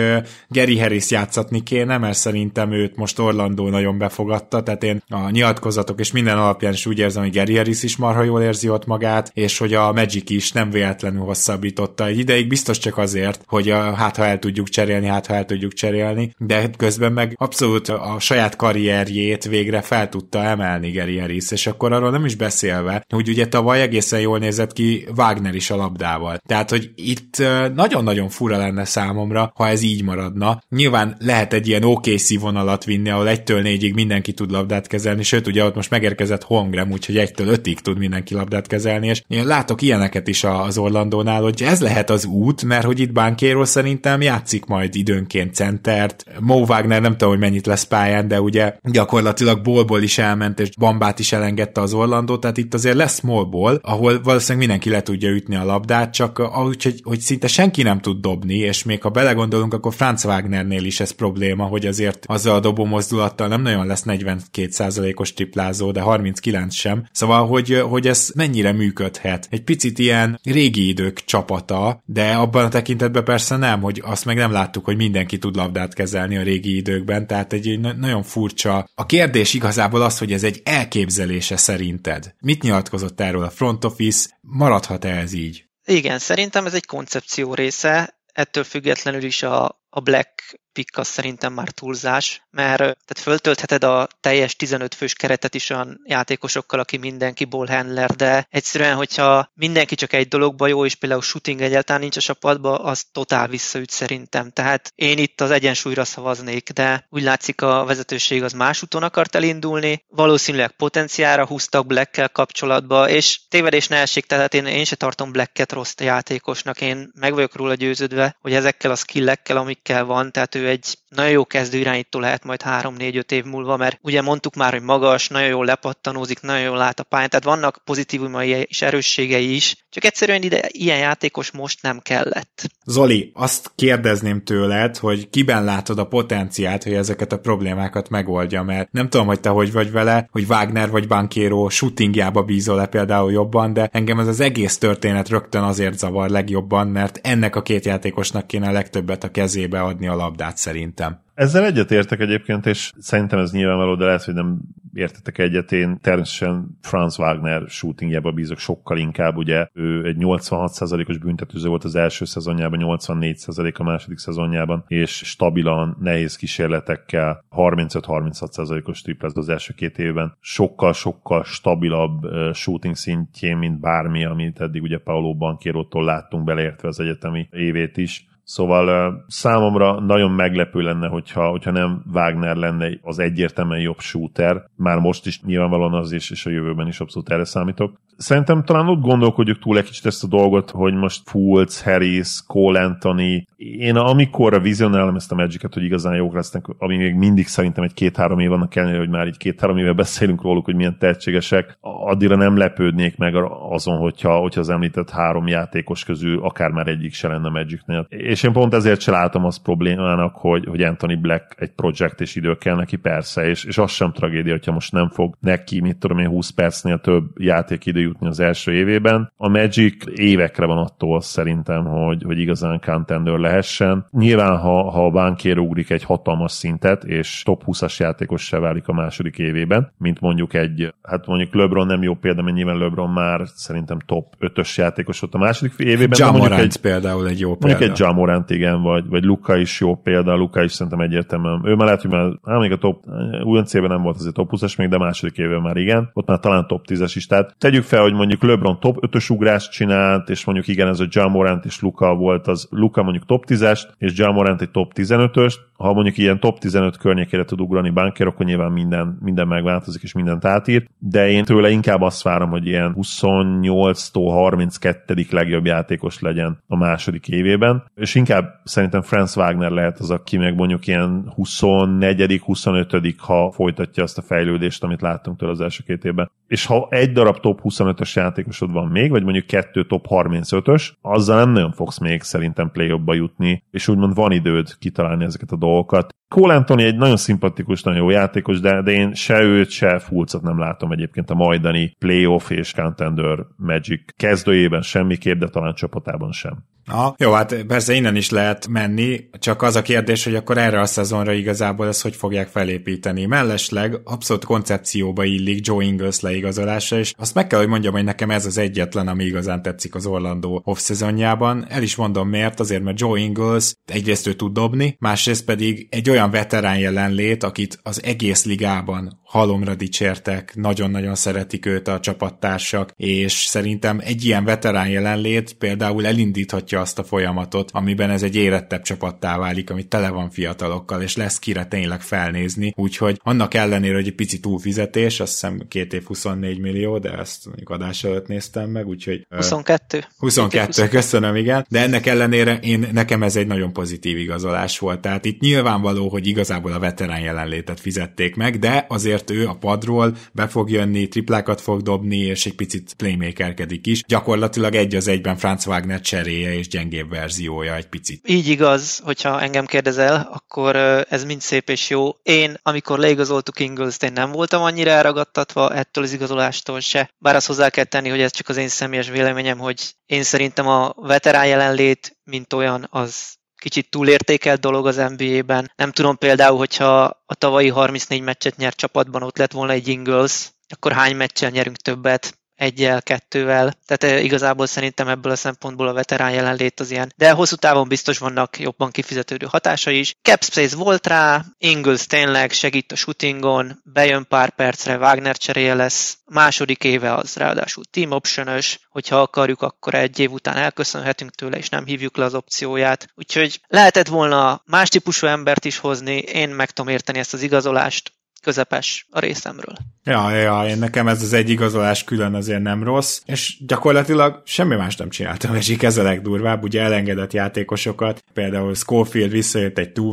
[0.48, 6.00] Gary Harris játszatni kéne, mert szerintem őt most Orlandó nagyon befogadta, tehát én a nyilatkozatok
[6.00, 9.30] és minden alapján is úgy érzem, hogy Gary Harris is marha jól érzi ott magát,
[9.34, 13.94] és hogy a Magic is nem véletlenül hosszabbította egy ideig, biztos csak azért, hogy a,
[13.94, 18.16] hát ha el tudjuk cserélni, hát ha el tudjuk cserélni, de közben meg abszolút a
[18.18, 23.28] saját karrierjét végre fel tudta emelni Gary Harris, és akkor arról nem is beszélve, hogy
[23.28, 26.38] ugye tavaly egészen jól nézett ki Wagner is a labdával.
[26.46, 27.36] Tehát, hogy itt
[27.74, 30.62] nagyon-nagyon fura lenne számomra, ha ez így maradna.
[30.68, 35.46] Nyilván lehet egy ilyen OKC vonalat vinni, ahol egytől négyig mindenki tud labdát kezelni, sőt,
[35.46, 39.82] ugye ott most megérkezett Hongrem, úgyhogy egytől ötig tud mindenki labdát kezelni, és én látok
[39.82, 44.64] ilyeneket is az Orlandónál, hogy ez lehet az út, mert hogy itt Bankéról szerintem játszik
[44.64, 46.24] majd időnként centert.
[46.40, 50.70] Mo Wagner nem tudom, hogy mennyit lesz pályán, de ugye gyakorlatilag bólból is elment, és
[50.78, 55.30] Bambát is elengedte az Orlandó, tehát itt azért lesz smallból, ahol valószínűleg mindenki le tudja
[55.30, 59.08] ütni a labdát, csak ahogy, hogy, hogy szinte senki nem tud dobni, és még ha
[59.08, 63.86] belegondolunk, akkor Franz Wagnernél is ez probléma, hogy azért azzal a dobó mozdulattal nem nagyon
[63.86, 67.06] lesz 42%-os triplázó, de 39 sem.
[67.12, 69.46] Szóval, hogy, hogy ez mennyire működhet.
[69.50, 74.36] Egy picit ilyen régi idők csapata, de abban a tekintetben persze nem, hogy azt meg
[74.36, 78.88] nem láttuk, hogy mindenki tud labdát kezelni a régi időkben, tehát egy, egy nagyon furcsa.
[78.94, 82.34] A kérdés igazából az, hogy ez egy elképzelése szerinted.
[82.40, 84.38] Mit nyilatkozott erről a front office?
[84.40, 85.64] Maradhat-e ez így?
[85.84, 91.52] Igen, szerintem ez egy koncepció része, ettől függetlenül is a, a Black pick az szerintem
[91.52, 97.44] már túlzás, mert tehát föltöltheted a teljes 15 fős keretet is olyan játékosokkal, aki mindenki
[97.44, 102.16] ball handler, de egyszerűen, hogyha mindenki csak egy dologba jó, és például shooting egyáltalán nincs
[102.16, 104.50] a csapatba, az totál visszaüt szerintem.
[104.50, 109.34] Tehát én itt az egyensúlyra szavaznék, de úgy látszik a vezetőség az más úton akart
[109.34, 115.32] elindulni, valószínűleg potenciára húztak Blackkel kapcsolatba, és tévedés ne essék, tehát én, én se tartom
[115.32, 120.54] Blacket rossz játékosnak, én meg vagyok róla győződve, hogy ezekkel a skillekkel, amikkel van, tehát
[120.54, 124.72] ő egy nagyon jó kezdő irányító lehet majd 3-4-5 év múlva, mert ugye mondtuk már,
[124.72, 129.54] hogy magas, nagyon jól lepattanózik, nagyon jól lát a pályán, tehát vannak pozitívumai és erősségei
[129.54, 132.70] is, csak egyszerűen ide ilyen játékos most nem kellett.
[132.84, 138.92] Zoli, azt kérdezném tőled, hogy kiben látod a potenciált, hogy ezeket a problémákat megoldja, mert
[138.92, 143.72] nem tudom, hogy te hogy vagy vele, hogy Wagner vagy Bankero shootingjába bízol-e például jobban,
[143.72, 148.46] de engem ez az egész történet rögtön azért zavar legjobban, mert ennek a két játékosnak
[148.46, 151.20] kéne a legtöbbet a kezébe adni a labdát szerintem.
[151.34, 154.60] Ezzel egyetértek egyébként, és szerintem ez nyilvánvaló, de lehet, hogy nem
[154.92, 161.68] értetek egyet, én természetesen Franz Wagner shootingjába bízok sokkal inkább, ugye ő egy 86%-os büntetőző
[161.68, 169.48] volt az első szezonjában, 84% a második szezonjában, és stabilan, nehéz kísérletekkel 35-36%-os triplez az
[169.48, 170.36] első két évben.
[170.40, 177.48] Sokkal-sokkal stabilabb shooting szintjén, mint bármi, amit eddig ugye Paolo Bankérótól láttunk beleértve az egyetemi
[177.50, 183.98] évét is Szóval számomra nagyon meglepő lenne, hogyha, hogyha nem Wagner lenne az egyértelműen jobb
[183.98, 184.64] shooter.
[184.76, 188.00] Már most is nyilvánvalóan az is, és a jövőben is abszolút erre számítok.
[188.16, 192.84] Szerintem talán ott gondolkodjuk túl egy kicsit ezt a dolgot, hogy most Fultz, Harris, Cole
[192.84, 193.44] Anthony.
[193.56, 197.94] Én amikor vizionálom ezt a magic hogy igazán jók lesznek, ami még mindig szerintem egy
[197.94, 202.36] két-három év vannak ellenére, hogy már így két-három éve beszélünk róluk, hogy milyen tehetségesek, addigra
[202.36, 203.34] nem lepődnék meg
[203.70, 208.06] azon, hogyha, hogyha az említett három játékos közül akár már egyik se lenne Magicnél.
[208.08, 212.36] És én pont ezért se látom azt problémának, hogy, hogy Anthony Black egy projekt és
[212.36, 215.96] idő kell neki, persze, és, és az sem tragédia, hogyha most nem fog neki, mit
[215.96, 219.32] tudom én, 20 percnél több játékidő jutni az első évében.
[219.36, 224.06] A Magic évekre van attól szerintem, hogy, hogy igazán contender lehessen.
[224.10, 228.88] Nyilván, ha, ha a bánkér ugrik egy hatalmas szintet, és top 20-as játékos se válik
[228.88, 233.10] a második évében, mint mondjuk egy, hát mondjuk LeBron nem jó példa, mert nyilván LeBron
[233.10, 236.18] már szerintem top 5-ös játékos volt a második évében.
[236.18, 237.66] Jamorant egy, például egy jó példa.
[237.66, 241.62] Mondjuk egy Jamorant, igen, vagy, vagy Luka is jó példa, Luka is szerintem egyértelműen.
[241.64, 243.04] Ő már lehet, hogy már, hát még a top,
[243.44, 246.10] újonc nem volt azért top 20-as még, de második évben már igen.
[246.12, 247.26] Ott már talán top 10-es is.
[247.26, 251.06] Tehát tegyük fel, hogy mondjuk LeBron top 5-ös ugrást csinált, és mondjuk igen, ez a
[251.10, 255.56] Jamorant és Luka volt, az Luka mondjuk top 10-est, és Jamorant egy top 15-öst.
[255.80, 260.12] Ha mondjuk ilyen top 15 környékére tud ugrani banker, akkor nyilván minden, minden megváltozik, és
[260.12, 260.88] mindent átír.
[260.98, 265.26] De én tőle inkább azt várom, hogy ilyen 28-tól 32.
[265.30, 270.54] legjobb játékos legyen a második évében, és inkább szerintem Franz Wagner lehet az, aki meg
[270.54, 276.04] mondjuk ilyen 24 25 ha folytatja azt a fejlődést, amit láttunk tőle az első két
[276.04, 276.30] évben.
[276.46, 281.36] És ha egy darab top 25-ös játékosod van még, vagy mondjuk kettő top 35-ös, azzal
[281.36, 285.68] nem nagyon fogsz még szerintem play jutni, és úgymond van időd kitalálni ezeket a dolgokat
[285.70, 289.98] dolgokat, Cole Anthony egy nagyon szimpatikus, nagyon jó játékos, de, de én se őt, se
[289.98, 296.32] Fulcot nem látom egyébként a majdani playoff és contender Magic kezdőjében semmiképp, de talán csapatában
[296.32, 296.64] sem.
[296.90, 300.80] Ha, jó, hát persze innen is lehet menni, csak az a kérdés, hogy akkor erre
[300.80, 303.26] a szezonra igazából ezt hogy fogják felépíteni.
[303.26, 308.30] Mellesleg abszolút koncepcióba illik Joe Ingles leigazolása, és azt meg kell, hogy mondjam, hogy nekem
[308.30, 311.66] ez az egyetlen, ami igazán tetszik az Orlando off-szezonjában.
[311.68, 316.10] El is mondom miért, azért, mert Joe Ingles egyrészt ő tud dobni, másrészt pedig egy
[316.10, 323.32] olyan veterán jelenlét, akit az egész ligában halomra dicsértek, nagyon-nagyon szeretik őt a csapattársak, és
[323.32, 329.38] szerintem egy ilyen veterán jelenlét például elindíthatja azt a folyamatot, amiben ez egy érettebb csapattá
[329.38, 334.14] válik, ami tele van fiatalokkal, és lesz kire tényleg felnézni, úgyhogy annak ellenére, hogy egy
[334.14, 338.86] pici túlfizetés, azt hiszem két év 24 millió, de ezt mondjuk adás előtt néztem meg,
[338.86, 339.26] úgyhogy...
[339.28, 340.04] 22.
[340.18, 345.24] 22, köszönöm, igen, de ennek ellenére én, nekem ez egy nagyon pozitív igazolás volt, tehát
[345.24, 350.48] itt nyilvánvaló, hogy igazából a veterán jelenlétet fizették meg, de azért ő a padról be
[350.48, 354.02] fog jönni, triplákat fog dobni, és egy picit playmakerkedik is.
[354.06, 358.28] Gyakorlatilag egy az egyben Franz Wagner cseréje és gyengébb verziója egy picit.
[358.28, 360.76] Így igaz, hogyha engem kérdezel, akkor
[361.08, 362.10] ez mind szép és jó.
[362.22, 367.10] Én, amikor leigazoltuk ingles én nem voltam annyira elragadtatva ettől az igazolástól se.
[367.18, 370.66] Bár azt hozzá kell tenni, hogy ez csak az én személyes véleményem, hogy én szerintem
[370.68, 375.72] a veterán jelenlét, mint olyan, az kicsit túlértékelt dolog az NBA-ben.
[375.76, 380.50] Nem tudom például, hogyha a tavalyi 34 meccset nyert csapatban ott lett volna egy Ingles,
[380.68, 383.72] akkor hány meccsen nyerünk többet, egyel, kettővel.
[383.86, 387.12] Tehát eh, igazából szerintem ebből a szempontból a veterán jelenlét az ilyen.
[387.16, 390.14] De hosszú távon biztos vannak jobban kifizetődő hatásai is.
[390.22, 396.18] Cap space volt rá, Ingles tényleg segít a shootingon, bejön pár percre, Wagner cseréje lesz.
[396.26, 401.68] Második éve az ráadásul team optionös, hogyha akarjuk, akkor egy év után elköszönhetünk tőle, és
[401.68, 403.06] nem hívjuk le az opcióját.
[403.14, 408.12] Úgyhogy lehetett volna más típusú embert is hozni, én meg tudom érteni ezt az igazolást,
[408.40, 409.74] közepes a részemről.
[410.04, 414.76] Ja, ja, én nekem ez az egy igazolás külön azért nem rossz, és gyakorlatilag semmi
[414.76, 420.12] más nem csináltam, és ez a legdurvább, ugye elengedett játékosokat, például Schofield visszajött egy two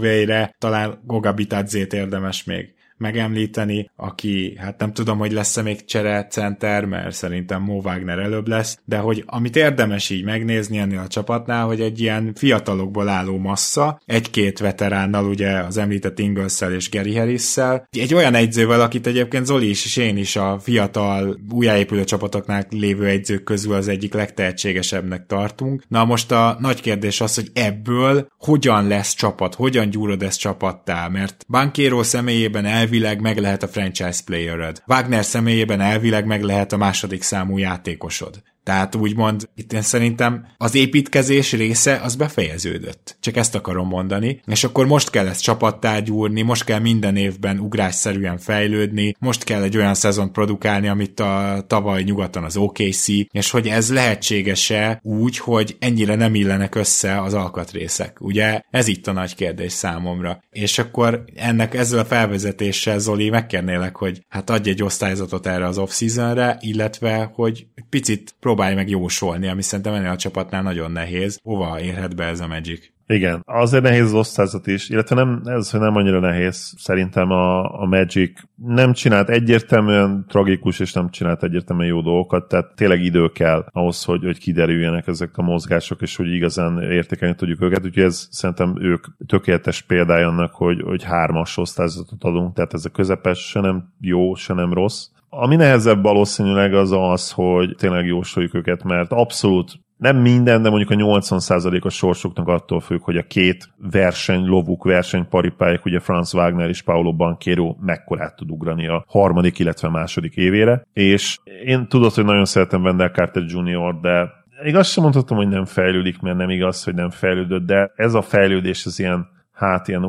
[0.58, 6.86] talán Goga Bitadzét érdemes még megemlíteni, aki hát nem tudom, hogy lesz-e még csere center,
[6.86, 11.66] mert szerintem Mo Wagner előbb lesz, de hogy amit érdemes így megnézni ennél a csapatnál,
[11.66, 17.56] hogy egy ilyen fiatalokból álló massza, egy-két veteránnal, ugye az említett ingles és Gary harris
[17.92, 23.06] egy olyan egyzővel, akit egyébként Zoli is és én is a fiatal, újjáépülő csapatoknál lévő
[23.06, 25.84] egyzők közül az egyik legtehetségesebbnek tartunk.
[25.88, 31.08] Na most a nagy kérdés az, hogy ebből hogyan lesz csapat, hogyan gyúrod ezt csapattá,
[31.08, 34.82] mert Bankéró személyében el elvileg meg lehet a franchise playered.
[34.86, 38.44] Wagner személyében elvileg meg lehet a második számú játékosod.
[38.68, 43.18] Tehát úgymond itt én szerintem az építkezés része az befejeződött.
[43.20, 44.42] Csak ezt akarom mondani.
[44.46, 49.64] És akkor most kell ezt csapattá gyúrni, most kell minden évben ugrásszerűen fejlődni, most kell
[49.64, 55.38] egy olyan szezont produkálni, amit a tavaly nyugaton az OKC, és hogy ez lehetséges-e úgy,
[55.38, 58.18] hogy ennyire nem illenek össze az alkatrészek.
[58.22, 60.40] Ugye ez itt a nagy kérdés számomra.
[60.50, 65.78] És akkor ennek ezzel a felvezetéssel, Zoli, megkérnélek, hogy hát adj egy osztályzatot erre az
[65.78, 71.40] off-seasonre, illetve hogy picit prób- próbálj meg jósolni, ami szerintem ennél a csapatnál nagyon nehéz.
[71.44, 72.90] Hova érhet be ez a Magic?
[73.08, 76.74] Igen, azért nehéz az osztályzat is, illetve nem, ez, nem annyira nehéz.
[76.78, 82.76] Szerintem a, a Magic nem csinált egyértelműen tragikus, és nem csinált egyértelműen jó dolgokat, tehát
[82.76, 87.62] tényleg idő kell ahhoz, hogy, hogy kiderüljenek ezek a mozgások, és hogy igazán értékelni tudjuk
[87.62, 92.86] őket, úgyhogy ez szerintem ők tökéletes példája annak, hogy, hogy hármas osztályzatot adunk, tehát ez
[92.86, 98.06] a közepes se nem jó, se nem rossz, ami nehezebb valószínűleg az az, hogy tényleg
[98.06, 103.28] jósoljuk őket, mert abszolút nem minden, de mondjuk a 80%-os sorsuknak attól függ, hogy a
[103.28, 109.60] két verseny, lovuk, versenyparipáik, ugye Franz Wagner és Paolo Banquero mekkorát tud ugrani a harmadik,
[109.60, 110.88] illetve második évére.
[110.94, 114.30] És én tudod, hogy nagyon szeretem Wendell Carter Jr., de
[114.64, 118.22] igaz sem mondhatom, hogy nem fejlődik, mert nem igaz, hogy nem fejlődött, de ez a
[118.22, 120.04] fejlődés az ilyen hát ilyen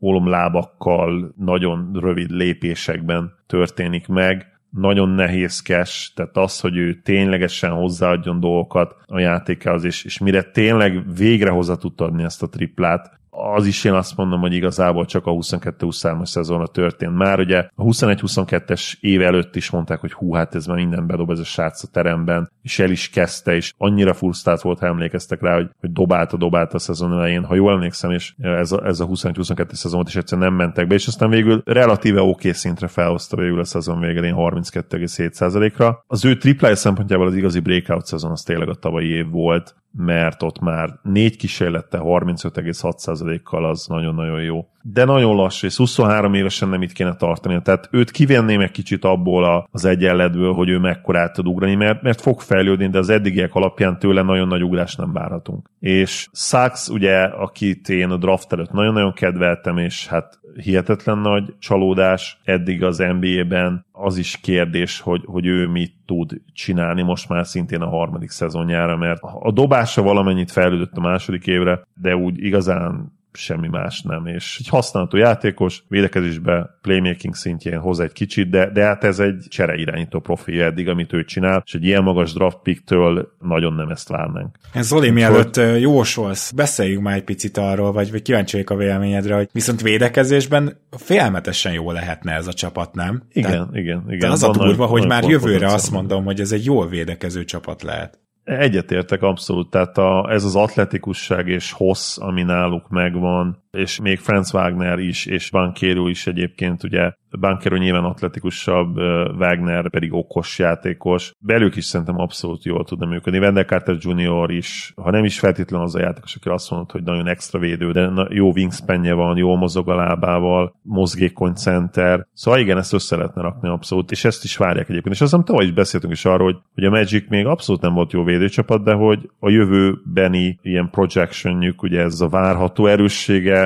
[0.00, 8.40] ólom lábakkal, nagyon rövid lépésekben történik meg, nagyon nehézkes, tehát az, hogy ő ténylegesen hozzáadjon
[8.40, 13.66] dolgokat a játékához, és, és mire tényleg végre hozzá tud adni ezt a triplát, az
[13.66, 17.16] is én azt mondom, hogy igazából csak a 22-23-as szezonra történt.
[17.16, 21.30] Már ugye a 21-22-es év előtt is mondták, hogy hú, hát ez már minden bedob
[21.30, 25.42] ez a srác a teremben, és el is kezdte, és annyira frusztrált volt, ha emlékeztek
[25.42, 27.44] rá, hogy, hogy dobálta, dobálta a szezon elején.
[27.44, 30.94] Ha jól emlékszem, és ez a, ez a 21-22 szezonot is egyszerűen nem mentek be,
[30.94, 36.04] és aztán végül relatíve oké okay szintre felhozta végül a szezon végén 32,7%-ra.
[36.06, 40.42] Az ő triplája szempontjából az igazi breakout szezon az tényleg a tavalyi év volt, mert
[40.42, 44.68] ott már négy kísérlette 35,6%-kal az nagyon-nagyon jó.
[44.82, 47.62] De nagyon lassú, és 23 évesen nem itt kéne tartani.
[47.62, 52.20] Tehát őt kivenném egy kicsit abból az egyenletből, hogy ő mekkorát tud ugrani, mert, mert
[52.20, 55.70] fog fejlődni, de az eddigiek alapján tőle nagyon nagy ugrás nem várhatunk.
[55.80, 62.40] És Sachs, ugye, akit én a draft előtt nagyon-nagyon kedveltem, és hát hihetetlen nagy csalódás
[62.44, 67.80] eddig az NBA-ben, az is kérdés, hogy, hogy ő mit tud csinálni most már szintén
[67.80, 73.68] a harmadik szezonjára, mert a dobása valamennyit fejlődött a második évre, de úgy igazán semmi
[73.68, 79.04] más nem, és egy használható játékos, védekezésbe, playmaking szintjén hoz egy kicsit, de, de hát
[79.04, 83.32] ez egy csere irányító profi eddig, amit ő csinál, és egy ilyen magas draft picktől
[83.40, 84.56] nagyon nem ezt várnánk.
[84.80, 89.48] Zoli, mielőtt jósolsz, beszéljünk már egy picit arról, vagy, vagy kíváncsi vagyok a véleményedre, hogy
[89.52, 93.22] viszont védekezésben félmetesen jó lehetne ez a csapat, nem?
[93.32, 94.18] Igen, Tehát, igen, igen.
[94.18, 97.82] De az a durva, hogy már jövőre azt mondom, hogy ez egy jól védekező csapat
[97.82, 98.18] lehet.
[98.58, 104.54] Egyetértek abszolút, tehát a, ez az atletikusság és hossz, ami náluk megvan, és még Franz
[104.54, 108.96] Wagner is, és Bankéro is egyébként, ugye Bankéro nyilván atletikusabb,
[109.38, 111.32] Wagner pedig okos játékos.
[111.38, 113.38] Belők is szerintem abszolút jól tudna működni.
[113.38, 114.50] Wendell Carter Jr.
[114.50, 117.92] is, ha nem is feltétlenül az a játékos, aki azt mondod, hogy nagyon extra védő,
[117.92, 122.26] de jó wingspanje van, jól mozog a lábával, mozgékony center.
[122.32, 125.14] Szóval igen, ezt össze lehetne rakni abszolút, és ezt is várják egyébként.
[125.14, 128.12] És aztán tavaly is beszéltünk is arról, hogy, hogy a Magic még abszolút nem volt
[128.12, 133.59] jó védőcsapat, de hogy a jövőbeni ilyen projectionjük, ugye ez a várható erőssége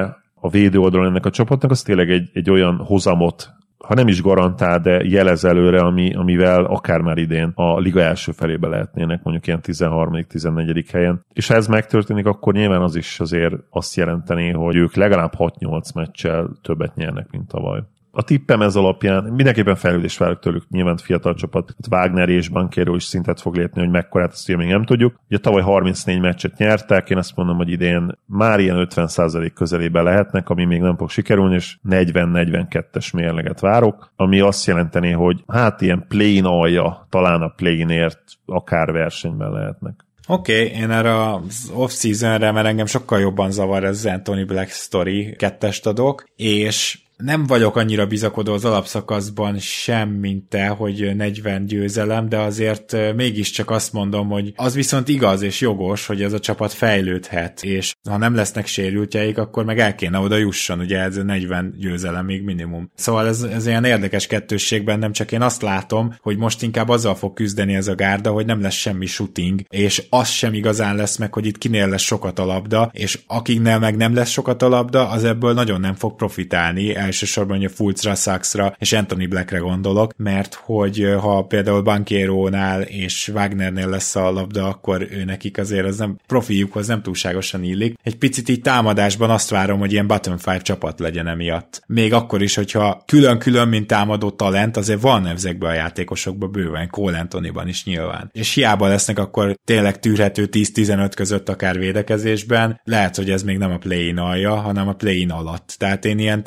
[0.44, 4.22] a védő oldalon ennek a csapatnak, az tényleg egy, egy olyan hozamot ha nem is
[4.22, 9.46] garantál, de jelez előre, ami, amivel akár már idén a liga első felébe lehetnének mondjuk
[9.46, 10.84] ilyen 13.-14.
[10.92, 11.24] helyen.
[11.32, 15.94] És ha ez megtörténik, akkor nyilván az is azért azt jelenteni, hogy ők legalább 6-8
[15.94, 17.80] meccsel többet nyernek, mint tavaly
[18.14, 23.04] a tippem ez alapján mindenképpen fejlődés várok tőlük, nyilván fiatal csapat, Wagner és Bankero is
[23.04, 25.20] szintet fog lépni, hogy mekkorát, ezt még nem tudjuk.
[25.28, 30.48] Ugye tavaly 34 meccset nyertek, én azt mondom, hogy idén már ilyen 50% közelébe lehetnek,
[30.48, 36.04] ami még nem fog sikerülni, és 40-42-es mérleget várok, ami azt jelenteni, hogy hát ilyen
[36.08, 40.04] play alja, talán a play-ért akár versenyben lehetnek.
[40.26, 45.34] Oké, okay, én erre az off-seasonre, mert engem sokkal jobban zavar ez Anthony Black story,
[45.36, 52.28] kettest adok, és nem vagyok annyira bizakodó az alapszakaszban sem, mint te, hogy 40 győzelem,
[52.28, 56.72] de azért mégiscsak azt mondom, hogy az viszont igaz és jogos, hogy ez a csapat
[56.72, 61.74] fejlődhet, és ha nem lesznek sérültjeik, akkor meg el kéne oda jusson, ugye ez 40
[61.78, 62.90] győzelem még minimum.
[62.94, 67.14] Szóval ez, ez ilyen érdekes kettősségben, nem csak én azt látom, hogy most inkább azzal
[67.14, 71.16] fog küzdeni ez a gárda, hogy nem lesz semmi shooting, és az sem igazán lesz
[71.16, 74.68] meg, hogy itt kinél lesz sokat a labda, és akiknél meg nem lesz sokat a
[74.68, 80.12] labda, az ebből nagyon nem fog profitálni, elsősorban a Fulcra, Saxra és Anthony Blackre gondolok,
[80.16, 85.98] mert hogy ha például Bankérónál és Wagnernél lesz a labda, akkor ő nekik azért az
[85.98, 87.94] nem profiukhoz nem túlságosan illik.
[88.02, 91.82] Egy picit így támadásban azt várom, hogy ilyen bottom five csapat legyen emiatt.
[91.86, 97.18] Még akkor is, hogyha külön-külön, mint támadó talent, azért van ezekben a játékosokban bőven, Cole
[97.18, 98.30] Anthonyban is nyilván.
[98.32, 103.72] És hiába lesznek akkor tényleg tűrhető 10-15 között akár védekezésben, lehet, hogy ez még nem
[103.72, 105.74] a play-in alja, hanem a play-in alatt.
[105.78, 106.42] Tehát én ilyen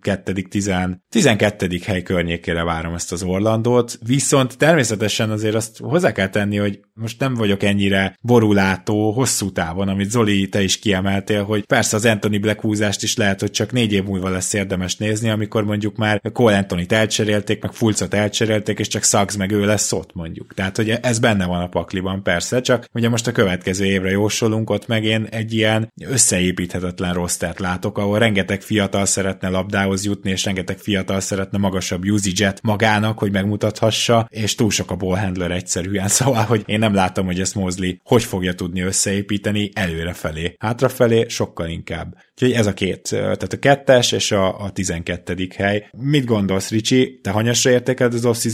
[0.00, 0.72] 12 10,
[1.08, 1.80] 12.
[1.84, 7.20] hely környékére várom ezt az Orlandót, viszont természetesen azért azt hozzá kell tenni, hogy most
[7.20, 12.40] nem vagyok ennyire borulátó hosszú távon, amit Zoli, te is kiemeltél, hogy persze az Anthony
[12.40, 16.20] Black húzást is lehet, hogy csak négy év múlva lesz érdemes nézni, amikor mondjuk már
[16.32, 20.54] Cole Anthony-t elcserélték, meg Fulcot elcserélték, és csak Suggs meg ő lesz ott mondjuk.
[20.54, 24.70] Tehát, hogy ez benne van a pakliban, persze, csak ugye most a következő évre jósolunk,
[24.70, 29.48] ott meg én egy ilyen összeépíthetetlen rostert látok, ahol rengeteg fiatal szeretne
[29.82, 34.96] labdához jutni, és rengeteg fiatal szeretne magasabb usage magának, hogy megmutathassa, és túl sok a
[34.96, 40.54] ballhandler egyszerűen, szóval, hogy én nem látom, hogy ezt Mosley hogy fogja tudni összeépíteni előrefelé.
[40.58, 42.14] Hátrafelé sokkal inkább.
[42.34, 45.88] Úgyhogy ez a két, tehát a kettes és a, a tizenkettedik hely.
[45.92, 47.20] Mit gondolsz, Ricsi?
[47.22, 48.44] Te hanyasra értékeled az off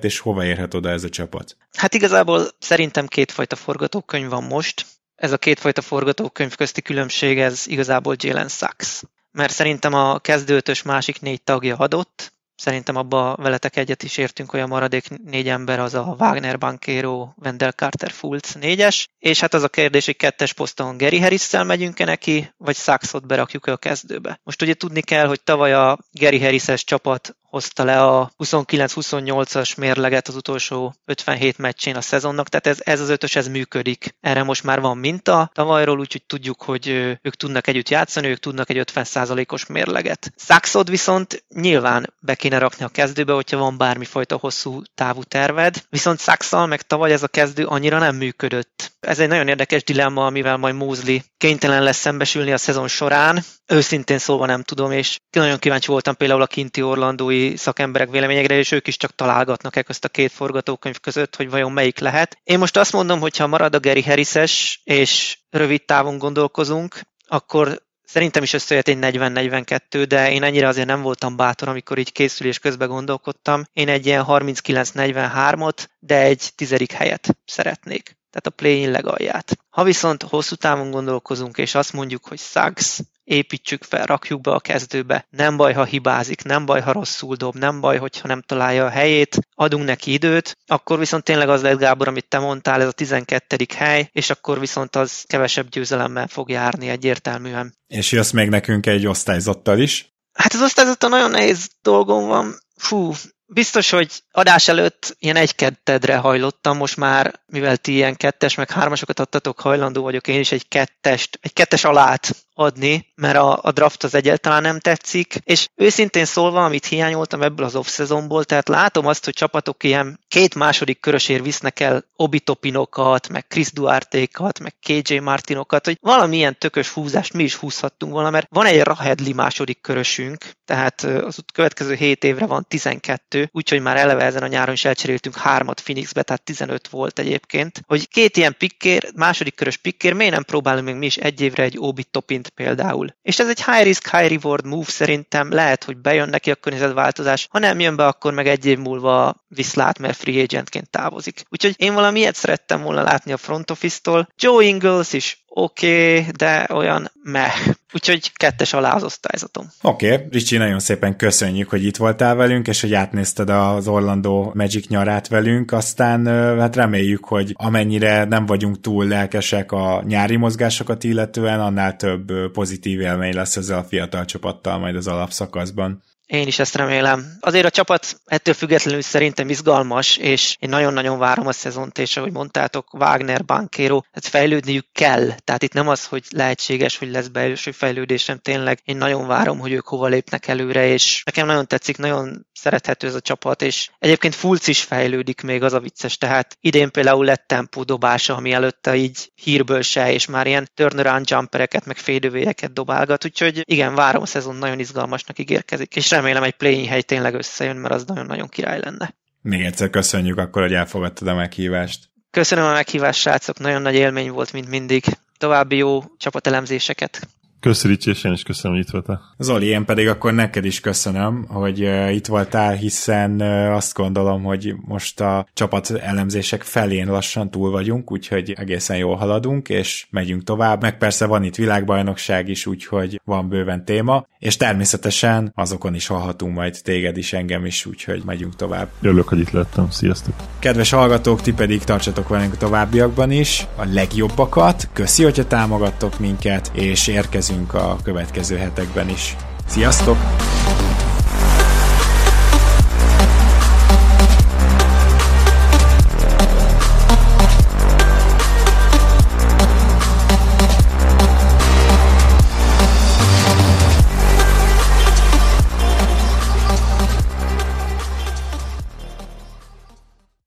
[0.00, 1.56] és hova érhet oda ez a csapat?
[1.76, 4.86] Hát igazából szerintem kétfajta forgatókönyv van most.
[5.14, 9.02] Ez a kétfajta forgatókönyv közti különbség, ez igazából Jalen Sachs.
[9.38, 14.60] Mert szerintem a kezdőtös másik négy tagja adott, Szerintem abba veletek egyet is értünk, hogy
[14.60, 19.62] a maradék négy ember az a Wagner, Bankero, Wendell Carter, Fultz négyes, és hát az
[19.62, 24.40] a kérdés, hogy kettes poszton Gary harris megyünk-e neki, vagy Saxot berakjuk-e a kezdőbe.
[24.42, 30.28] Most ugye tudni kell, hogy tavaly a Gary Harris-es csapat hozta le a 29-28-as mérleget
[30.28, 34.14] az utolsó 57 meccsén a szezonnak, tehát ez, ez az ötös, ez működik.
[34.20, 36.88] Erre most már van minta tavalyról, úgyhogy tudjuk, hogy
[37.22, 40.32] ők tudnak együtt játszani, ők tudnak egy 50%-os mérleget.
[40.36, 46.20] Saxod viszont nyilván be kéne rakni a kezdőbe, hogyha van bármifajta hosszú távú terved, viszont
[46.20, 48.92] Saxal meg tavaly ez a kezdő annyira nem működött.
[49.00, 53.44] Ez egy nagyon érdekes dilemma, amivel majd Mosley kénytelen lesz szembesülni a szezon során.
[53.66, 58.72] Őszintén szólva nem tudom, és nagyon kíváncsi voltam például a kinti orlandói szakemberek véleményekre, és
[58.72, 62.38] ők is csak találgatnak e közt a két forgatókönyv között, hogy vajon melyik lehet.
[62.44, 67.86] Én most azt mondom, hogy ha marad a Gary harris és rövid távon gondolkozunk, akkor
[68.10, 72.58] Szerintem is összejött egy 40-42, de én ennyire azért nem voltam bátor, amikor így készülés
[72.58, 73.64] közben gondolkodtam.
[73.72, 78.16] Én egy ilyen 39-43-ot, de egy tizedik helyet szeretnék.
[78.30, 79.58] Tehát a play-in legalját.
[79.70, 84.60] Ha viszont hosszú távon gondolkozunk, és azt mondjuk, hogy Suggs építsük fel, rakjuk be a
[84.60, 85.26] kezdőbe.
[85.30, 88.90] Nem baj, ha hibázik, nem baj, ha rosszul dob, nem baj, hogyha nem találja a
[88.90, 92.92] helyét, adunk neki időt, akkor viszont tényleg az lett Gábor, amit te mondtál, ez a
[92.92, 93.66] 12.
[93.76, 97.74] hely, és akkor viszont az kevesebb győzelemmel fog járni egyértelműen.
[97.86, 100.16] És jössz még nekünk egy osztályzattal is?
[100.32, 102.58] Hát az osztályzattal nagyon nehéz dolgom van.
[102.76, 103.12] Fú,
[103.50, 109.20] Biztos, hogy adás előtt ilyen egy-kettedre hajlottam, most már, mivel ti ilyen kettes, meg hármasokat
[109.20, 114.04] adtatok, hajlandó vagyok én is egy kettest, egy kettes alát adni, mert a, a draft
[114.04, 119.24] az egyáltalán nem tetszik, és őszintén szólva, amit hiányoltam ebből az off-szezonból, tehát látom azt,
[119.24, 125.84] hogy csapatok ilyen két második körösért visznek el Obitopinokat, meg Chris Duarte-kat, meg KJ Martinokat,
[125.84, 131.02] hogy valamilyen tökös húzást mi is húzhattunk volna, mert van egy Rahedli második körösünk, tehát
[131.02, 135.80] az következő 7 évre van 12, úgyhogy már eleve ezen a nyáron is elcseréltünk hármat
[135.80, 140.86] Phoenixbe, tehát 15 volt egyébként, hogy két ilyen pikkér, második körös pikkér, miért nem próbálunk
[140.86, 143.16] még mi is egy évre egy Obitopint például.
[143.22, 147.46] És ez egy high risk, high reward move szerintem, lehet, hogy bejön neki a környezetváltozás,
[147.50, 151.42] ha nem jön be, akkor meg egy év múlva viszlát, mert free agentként távozik.
[151.48, 154.28] Úgyhogy én valami ilyet szerettem volna látni a front office-tól.
[154.36, 157.52] Joe Ingles is oké, okay, de olyan meh.
[157.94, 159.66] Úgyhogy kettes alá az osztályzatom.
[159.82, 160.26] Oké, okay.
[160.30, 165.28] Ricsi, nagyon szépen köszönjük, hogy itt voltál velünk, és hogy átnézted az Orlando Magic nyarát
[165.28, 165.72] velünk.
[165.72, 166.26] Aztán
[166.58, 173.00] hát reméljük, hogy amennyire nem vagyunk túl lelkesek a nyári mozgásokat illetően, annál több pozitív
[173.00, 176.02] élmény lesz ezzel a fiatal csapattal majd az alapszakaszban.
[176.28, 177.36] Én is ezt remélem.
[177.40, 182.32] Azért a csapat ettől függetlenül szerintem izgalmas, és én nagyon-nagyon várom a szezont, és ahogy
[182.32, 185.30] mondtátok, Wagner, Bankero, hát fejlődniük kell.
[185.44, 189.58] Tehát itt nem az, hogy lehetséges, hogy lesz belső fejlődés, sem tényleg én nagyon várom,
[189.58, 193.90] hogy ők hova lépnek előre, és nekem nagyon tetszik, nagyon szerethető ez a csapat, és
[193.98, 198.52] egyébként Fulc is fejlődik még, az a vicces, tehát idén például lett tempó dobása, ami
[198.52, 204.22] előtte így hírből se, és már ilyen turnaround jumpereket, meg félővélyeket dobálgat, úgyhogy igen, várom
[204.22, 208.48] a szezon, nagyon izgalmasnak ígérkezik, és remélem egy play hely tényleg összejön, mert az nagyon-nagyon
[208.48, 209.14] király lenne.
[209.42, 212.10] Még egyszer köszönjük akkor, hogy elfogadtad a meghívást.
[212.30, 215.04] Köszönöm a meghívást, srácok, nagyon nagy élmény volt, mint mindig.
[215.38, 217.28] További jó csapatelemzéseket.
[217.60, 219.20] Köszönöm, és én is köszönöm, hogy itt voltál.
[219.38, 224.42] Zoli, én pedig akkor neked is köszönöm, hogy uh, itt voltál, hiszen uh, azt gondolom,
[224.42, 230.44] hogy most a csapat elemzések felén lassan túl vagyunk, úgyhogy egészen jól haladunk, és megyünk
[230.44, 230.82] tovább.
[230.82, 236.54] Meg persze van itt világbajnokság is, úgyhogy van bőven téma, és természetesen azokon is hallhatunk
[236.54, 238.88] majd téged is, engem is, úgyhogy megyünk tovább.
[239.00, 239.90] Örülök, hogy itt lettem.
[239.90, 240.34] Sziasztok!
[240.58, 244.88] Kedves hallgatók, ti pedig tartsatok velünk a továbbiakban is, a legjobbakat.
[244.92, 249.36] Köszi, hogyha támogattok minket, és érkezünk a következő hetekben is.
[249.66, 250.16] Sziasztok!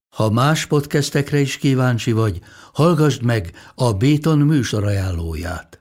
[0.10, 2.39] Ha más podcastekre is kíváncsi vagy,
[2.74, 5.80] hallgassd meg a Béton műsor ajánlóját.